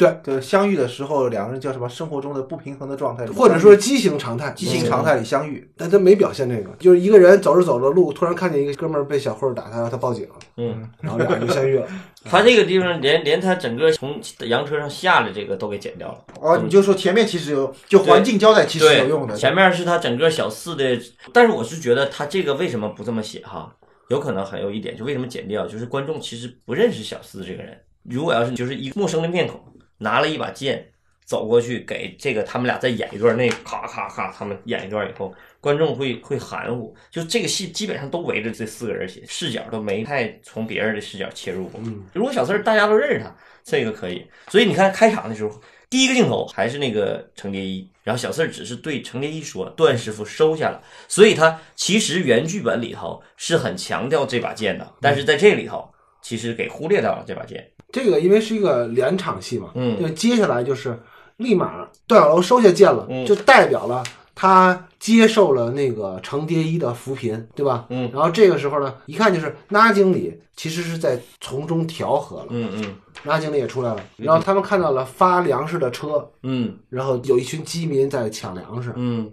[0.02, 1.88] 对，就是，相遇的时候，两个人叫什么？
[1.88, 5.70] 生活中的不平衡的状态，或者说畸形常态，畸形常态里相遇。
[5.78, 10.28] 但他没表现这个，就是一个人走着走着路，突然看见一个哥们儿被小混儿打他，他报警，
[10.58, 11.86] 嗯，然后俩人就相遇了。
[12.26, 16.26] 他这个地方连连他整个从洋车上下来这个都给剪掉了。
[16.40, 19.36] 哦，你就说前面其实有，就环境交代其实，有用的。
[19.36, 21.00] 前面是他整个小四的，
[21.32, 23.72] 但是我是觉得他这个为什么不这么写哈？
[24.10, 27.78] 有可能还有一点，就为什么剪掉，就是观众其实不认识小四这个人。
[28.04, 29.62] 如果要是就是一个陌生的面孔，
[30.02, 30.86] 拿了一把剑
[31.24, 36.94] 走过去给这个他们俩再演一段，那咔咔咔他们演一段以后，观众会会含糊。
[37.10, 41.80] 就这个戏基本上都围着这四个人写，视角都没太从别人的视角切入过。
[41.86, 43.34] 嗯，如果小四儿大家都认识他，
[43.64, 44.28] 这个可以。
[44.50, 55.90] 所以你看开场的时候，第一个镜头还是那个程蝶衣，然后小四儿只是对程蝶衣说：“段师傅收下了。”所以他其实原剧本里头是很强调这把剑的，但是在这里头
[56.22, 57.71] 其实给忽略掉了这把剑。
[57.92, 60.00] 这个因为是一个连场戏嘛，嗯。
[60.00, 60.98] 就接下来就是
[61.38, 63.26] 立马段小楼收下剑了，嗯。
[63.26, 67.86] 就代表了他接受了那个程蝶衣的扶贫，对吧？
[67.90, 68.10] 嗯。
[68.14, 72.96] 然后这个时候呢，一看就是那经理其实是在从中调和了，嗯嗯。
[73.24, 76.78] 那经理也出来了，然后他们看到了发粮食的车，嗯。
[76.90, 79.32] 然后有一群饥民在抢粮食，嗯。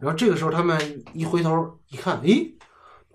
[0.00, 2.50] 然后这个时候他们一回头一看，咦，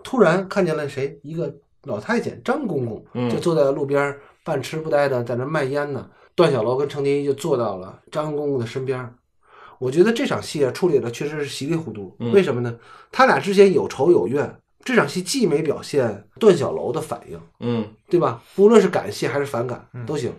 [0.02, 1.18] 突然看见了谁？
[1.22, 3.28] 一个老太监张公公，嗯。
[3.30, 6.08] 就坐在路边半吃不呆的在那卖烟呢。
[6.36, 9.14] 段小楼跟程蝶衣就坐到了张公公的身边。
[9.78, 12.16] 我觉得这场戏啊处理的确实是稀里糊涂。
[12.32, 12.76] 为什么呢？
[13.10, 18.42] 他俩之间有仇有怨，这场戏既没表现段小楼的反应，嗯对吧？
[18.56, 20.32] 无论是感谢还是反感都行。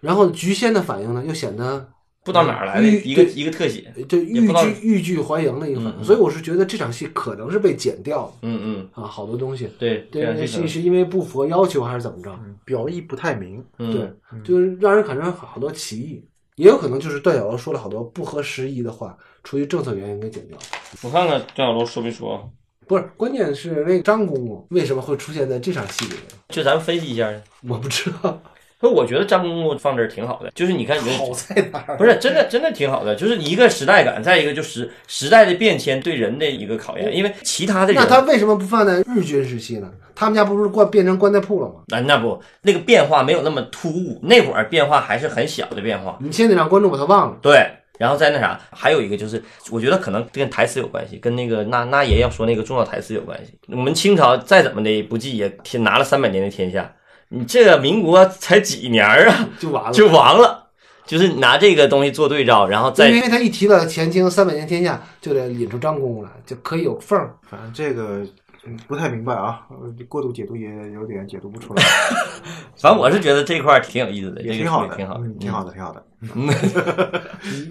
[0.00, 1.88] 然后菊仙的反应呢，又显得
[2.22, 6.04] 不知道哪儿来的一个一个特写，就欲拒欲拒还迎的一个反应。
[6.04, 9.68] 所以我是觉得这场戏可能是被剪掉的嗯嗯，啊，好多东西。
[9.78, 12.38] 对，对，这个是是因为不符合要求还是怎么着？
[12.64, 13.64] 表意不太明。
[13.78, 16.22] 嗯对，就是让人产生好多歧义，
[16.56, 20.58] 也有可能就是段小楼说了好多不合时宜的话，出于政策原因给剪掉。
[21.02, 22.50] 我看看段小楼说没说，
[22.86, 26.22] 不是，关键是那个张公公为什么会出现在这场戏里面？
[26.50, 27.32] 就咱们分析一下。
[27.66, 28.42] 我不知道。
[28.80, 31.96] 不，我觉得张公公放这儿挺好的，就是你看，你就好在哪儿？
[31.98, 37.14] 不是真的，真的挺好的，就是一个时代感，再一个就时时代的变迁对人的一个考验。
[37.14, 39.90] 因为其他的人，那他为什么不放在日军时期呢？
[40.14, 41.74] 他们家不是关变成棺材铺了吗？
[41.90, 46.18] 啊那不那个变化没有那么突兀，那会儿变化还是很小的变化。
[46.20, 47.36] 你现在让观众把他忘了。
[47.40, 47.66] 对，
[47.98, 53.54] 然后再那啥，还有一个就是，我觉得可能跟台词有关系，跟那个那那爷要说那个重要台词有关系。
[53.68, 56.92] 我们清朝再怎么的不济，也天拿了三百年的天下，
[57.30, 60.66] 你这个民国才几年儿啊，就完了，就完了。
[61.06, 67.34] 就是拿这个东西做对照，然后再因为他一提到前清三百年天下，就得引出张公公来，就可以有缝儿。
[67.50, 68.24] 反正这个
[68.64, 71.82] 嗯不太明白啊，呃过度解读也有点解读不出来，
[72.78, 77.20] 反正我是觉得这块儿挺有意思的，也挺好的，挺好的， 嗯挺好的，挺好的。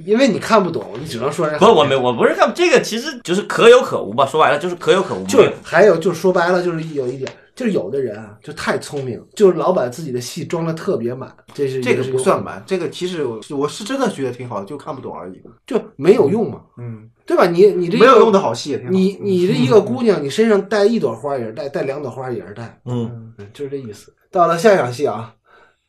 [0.05, 4.25] 因为你看不懂，你只能说人不是我没，我不是看这个，其实就是可有可无吧。
[4.25, 5.23] 说白了就是可有可无。
[5.25, 15.41] 就是还有就是说白了，就是有一点，就是有的人啊，就太聪明，就是老把自己的戏装的特别满，这是这个不算满，这个其实我我是真的觉得挺好的，就看不懂而已。
[15.67, 17.47] 就没有用嘛，嗯，对吧？
[17.47, 18.91] 你你这没有用的好戏也挺好。
[18.93, 24.13] 你你这一个姑娘，你身上带一朵花也是带，带两朵花也是带，嗯嗯，就是这意思。
[24.31, 25.35] 到了下一场戏啊，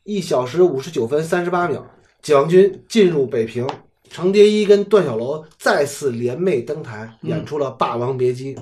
[0.03, 1.81] 一小时五十九分三十八秒，
[2.21, 3.65] 解放军进入北平，
[4.09, 8.53] 程蝶衣跟段小楼再次联袂登台，演出了《霸王别姬》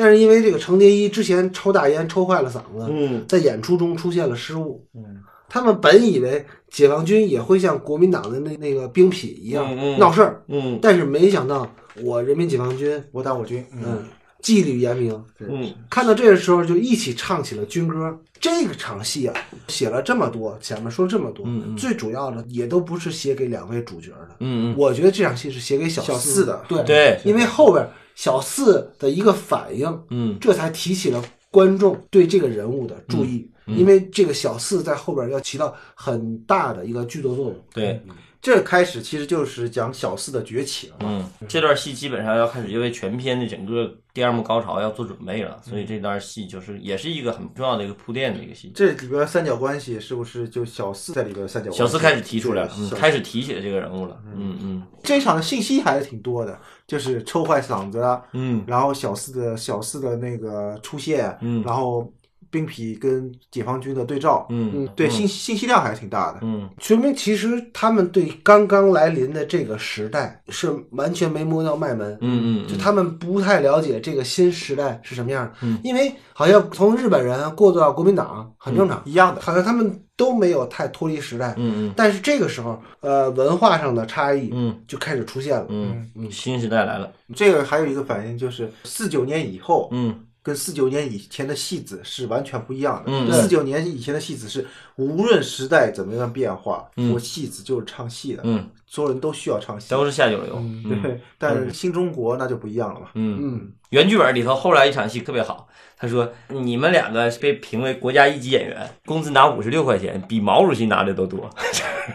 [0.00, 4.82] 但是因为这个程蝶衣之前抽大烟抽坏了嗓子，嗯在演出中出现了失误。
[4.94, 11.70] 嗯，他们本以为解放军也会像国民党的那那个兵痞一样嗯嗯闹事儿，嗯但是没想到
[12.02, 14.02] 我人民解放军，我党我军，嗯，
[14.40, 15.22] 纪律严明。
[15.40, 18.18] 嗯看到这个时候，就一起唱起了军歌。
[18.40, 19.34] 这个场戏啊，
[19.68, 24.36] 写了这么多，前面说了这么多，嗯嗯最主要的也都不是写给两位主角的。
[24.40, 27.86] 嗯我觉得这场戏是写给小小四四的对对因为后边
[28.20, 33.50] 小四的一个反应，嗯这才提起了观众对这个人物的注意。
[33.66, 37.56] 嗯因为这个小四在后边要起到很大的一个剧作作用。
[37.72, 38.02] 对，
[38.42, 41.06] 这开始其实就是讲小四的崛起了嘛。
[41.40, 48.72] 嗯，这段戏基本上要开始，因为全篇的整个第二幕高潮要做准备了，所以这段戏就是也是一个很重要的一个铺垫的一个戏。
[48.74, 51.78] 这里边三角关系是不是就小四在里边三角关系？
[51.78, 62.10] 小四开始提出来了，嗯开始提起了这个人物了，嗯嗯这场的信息还是挺多的，就是抽坏嗓子啊，嗯然后小四的小四的那个出现，嗯然后
[62.50, 66.40] 兵痞跟解放军的对照，嗯对信信息量还是挺大的。
[66.42, 66.68] 嗯。
[66.78, 72.18] 说明其实他们对刚刚来临的这个时代是完全没摸到脉门。
[72.20, 81.54] 嗯嗯，就他们不太了解这个新时代是什么样的，因为好像从日本人过渡到国民党很正常，一样的，好像他们都没有太脱离时代。
[81.56, 81.94] 嗯嗯。
[81.96, 84.76] 但是这个时候，呃，文化上的差异嗯。
[84.86, 85.66] 就开始出现了。
[85.68, 93.04] 嗯嗯，新时代来了，这个还有一个反应就是四九年以后，嗯跟四九年以前的戏子是完全不一样的。
[93.06, 94.66] 嗯四九年以前的戏子是
[94.96, 99.90] 无论时代怎么样变化，嗯我戏子就是唱戏的，嗯，所有人都需要唱戏。
[99.90, 103.08] 都是下九流，嗯对，但是新中国那就不一样了嘛。
[103.14, 103.38] 嗯。
[103.40, 105.68] 嗯，原剧本里头后来一场戏特别好，
[105.98, 111.50] 他说你们两个被评为国家一级演员，工资拿五十六块钱，比毛主席拿的都多。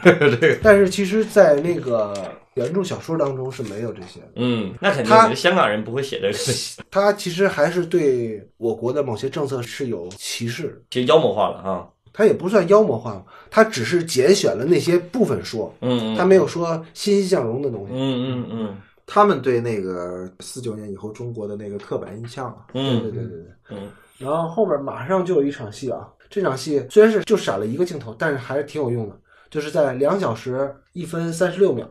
[0.64, 2.14] 但是其实，在那个
[2.56, 4.28] 原著小说当中是没有这些的。
[4.36, 10.76] 嗯，那肯定他，香港人不会写这个， 他其实还是对我国的某些政策是有歧视的。
[10.90, 11.88] 就妖魔化了啊。
[12.18, 17.94] 他也不算妖魔化，他只是拣选了那些部分说，嗯他没有说欣欣向荣的东西。
[17.94, 23.48] 嗯嗯嗯他们对那个四九年以后中国的那个刻板印象啊，对嗯对对对对。
[23.72, 31.86] 嗯然后后面马上就有一场戏啊，这场戏虽然是就闪了一个镜头，但是还是挺有用的，就是在两小时一分三十六秒，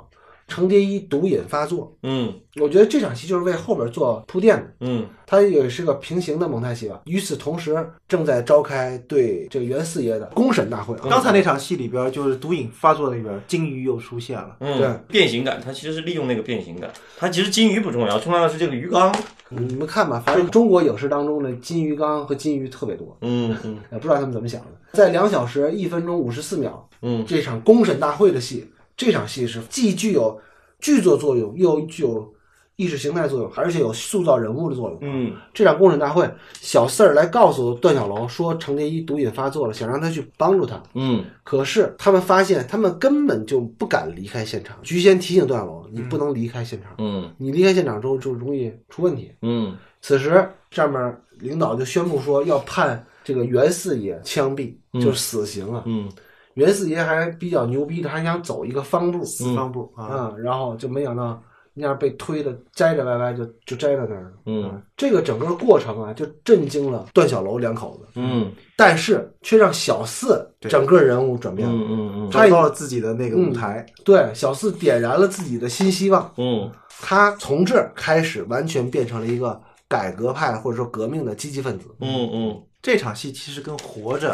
[0.46, 1.96] 程蝶衣毒瘾发作。
[2.02, 7.00] 嗯我觉得这场戏就是为后边做铺垫的，嗯它也是个平行的蒙太奇吧。
[7.06, 7.74] 与此同时，
[8.06, 11.06] 正在召开对这个袁四爷的公审大会啊。
[11.10, 14.56] 刚才那场戏里边，就是毒瘾发作那边，金鱼又出现了。
[14.60, 19.12] 嗯，对变形感，它其实是利用那个变形感，它其实金鱼不重要，重要的是这个鱼缸。
[19.48, 24.66] 你们看吧，反正中国影视当中的金鱼缸和金鱼特别多，嗯嗯也不知道他们怎么想的。
[24.92, 28.64] 在两小时一分钟五十四秒嗯这场公审大会的戏，
[28.96, 30.40] 这场戏是既具有
[30.80, 32.32] 剧作作用，又具有
[32.76, 34.98] 意识形态作用，而且有塑造人物的作用。
[35.02, 36.28] 嗯这场公审大会，
[36.60, 40.82] 小四儿来告诉段小楼说程蝶衣毒瘾发作了，想让他去帮助他。
[40.94, 44.76] 嗯可是他们发现，他们根本就不敢离开现场。
[44.82, 49.32] 菊仙提醒段小楼，你不能离开现场，嗯你离开现场之后就容易出问题。
[49.42, 55.82] 嗯此时，上面领导就宣布说要判这个袁四爷枪毙，就是死刑啊。
[55.86, 56.10] 嗯
[56.54, 61.42] 袁四爷还比较牛逼，他还想走一个方步四方步啊，啊、然后就没想到
[61.74, 64.32] 那样被推的摘着歪歪就就摘到那儿了。
[64.46, 71.74] 嗯啊这个整个过程啊，就震惊了段小楼两口子，嗯但是却让小四整个人物转变了。
[71.74, 73.84] 嗯嗯嗯找到了自己的那个舞台。
[74.04, 76.70] 对，小四点燃了自己的新希望，嗯
[77.02, 81.86] 他从这儿开始完全变成了一个改革派或者说革命的积极分子。
[82.00, 84.32] 嗯嗯，这场戏其实跟《活着》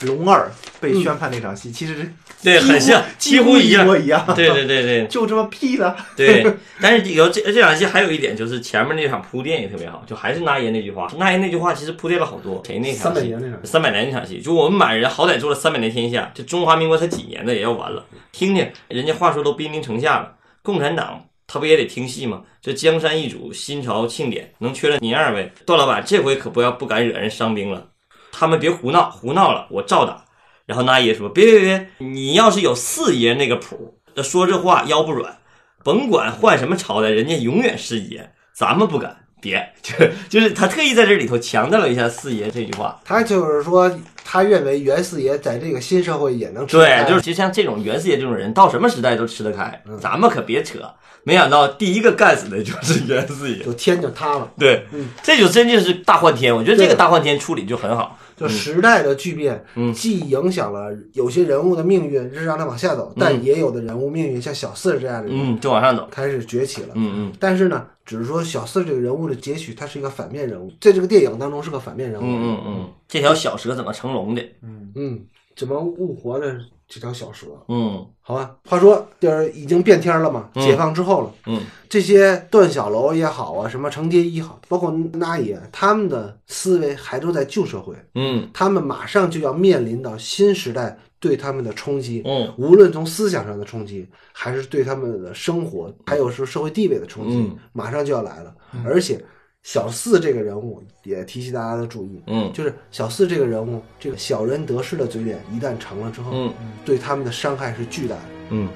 [0.00, 3.76] 龙二被宣判那场戏其实是对，很像，几乎一。
[3.76, 5.94] 模一样，对对对对 就这么屁了。
[6.16, 6.44] 对，
[6.80, 12.62] 但是有这这场戏还有一点就是前面那场铺垫也特别好，就还是那爷那句话，那爷那句话其实铺垫了好多。
[12.66, 13.26] 谁那场300戏？
[13.26, 18.04] 年那场三百年那场戏，就我们满人好歹做了三百年天下，这中华民国才几年的也要完了。
[18.32, 20.32] 听听人家话说都兵临城下了，
[20.62, 22.42] 共产党他不也得听戏吗？
[22.62, 25.50] 这江山易主，新朝庆典能缺了您二位？
[25.66, 27.86] 段老板这回可不要不敢惹人伤兵了，
[28.32, 30.24] 他们别胡闹，胡闹了我照打。
[30.66, 35.38] 然后那爷说：“别别别，你要是有四爷那个谱，说这话腰不软，
[35.82, 39.16] 甭管换什么朝代，人家永远是爷，咱们不敢。
[39.42, 39.94] 别， 就
[40.28, 43.00] 就是他特意在这里头强调了一下四爷这句话。
[43.04, 43.90] 他就是说，
[44.22, 50.80] 他认为袁四爷在这个新社会也能吃得开对，就是其实像这种袁四爷这种人，到什么时代都吃得开，咱们可别扯。
[51.24, 54.50] 没想到第一个干死的就是袁四爷，就天就塌了。
[54.58, 54.86] 对，
[55.22, 56.54] 这就真就是大换天。
[56.54, 58.18] 我觉得这个大换天处理就很好。
[58.36, 66.08] 就时代的巨变，嗯既影响了有些人物的命运，是让他往下走，但嗯也有的人物命运像小四这样的人嗯，就往上走。
[66.10, 66.88] 开始崛起了。
[66.94, 72.24] 嗯嗯但是呢，只是说小四这个人物的结局，他是一个反面人物，在这个电影当中是个反面人物。
[72.24, 74.40] 嗯嗯嗯，这条小蛇怎么成龙的？
[74.62, 75.20] 嗯嗯，
[75.54, 76.54] 怎么误活了
[76.90, 77.46] 这条小蛇？
[77.68, 98.52] 嗯好吧，话说就是已经变天了嘛，嗯解放之后了，嗯这些段小楼也好啊，什么程蝶衣好，包括那也，他们的思维还都在旧社会，嗯他们马上就要面临到新时代对他们的冲击，嗯无论从思想上的冲击，还是对他们的生活，还有是社会地位的冲击，嗯马上就要来了。
[98.84, 99.24] 而且
[99.62, 106.52] 小四这个人物也提醒大家的注意，嗯就是小四这个人物，这个小人得势的嘴脸一旦成了之后，嗯
[106.84, 108.22] 对他们的伤害是巨大的。
[108.50, 108.68] 嗯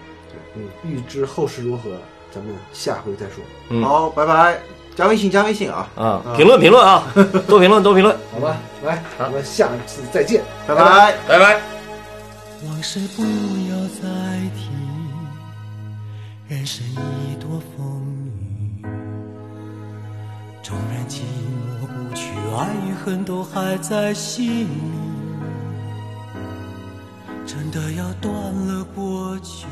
[0.57, 1.99] 嗯，预知后事如何，
[2.31, 4.61] 咱们下回再说，嗯好，拜拜，
[4.95, 7.11] 加微信，加微信啊，啊，评论评论啊，
[7.49, 8.57] 多评论多评论，好吧？
[8.85, 11.17] 来，我们下次再见，拜拜。
[11.27, 11.61] 拜拜。
[12.67, 14.09] 往事不要再
[14.55, 14.71] 提，
[16.47, 18.24] 人生已多风雨。
[20.75, 21.21] 纵然寂
[21.81, 24.67] 寞不去，爱与恨都还在心里。
[27.47, 29.67] 真的要断了过去，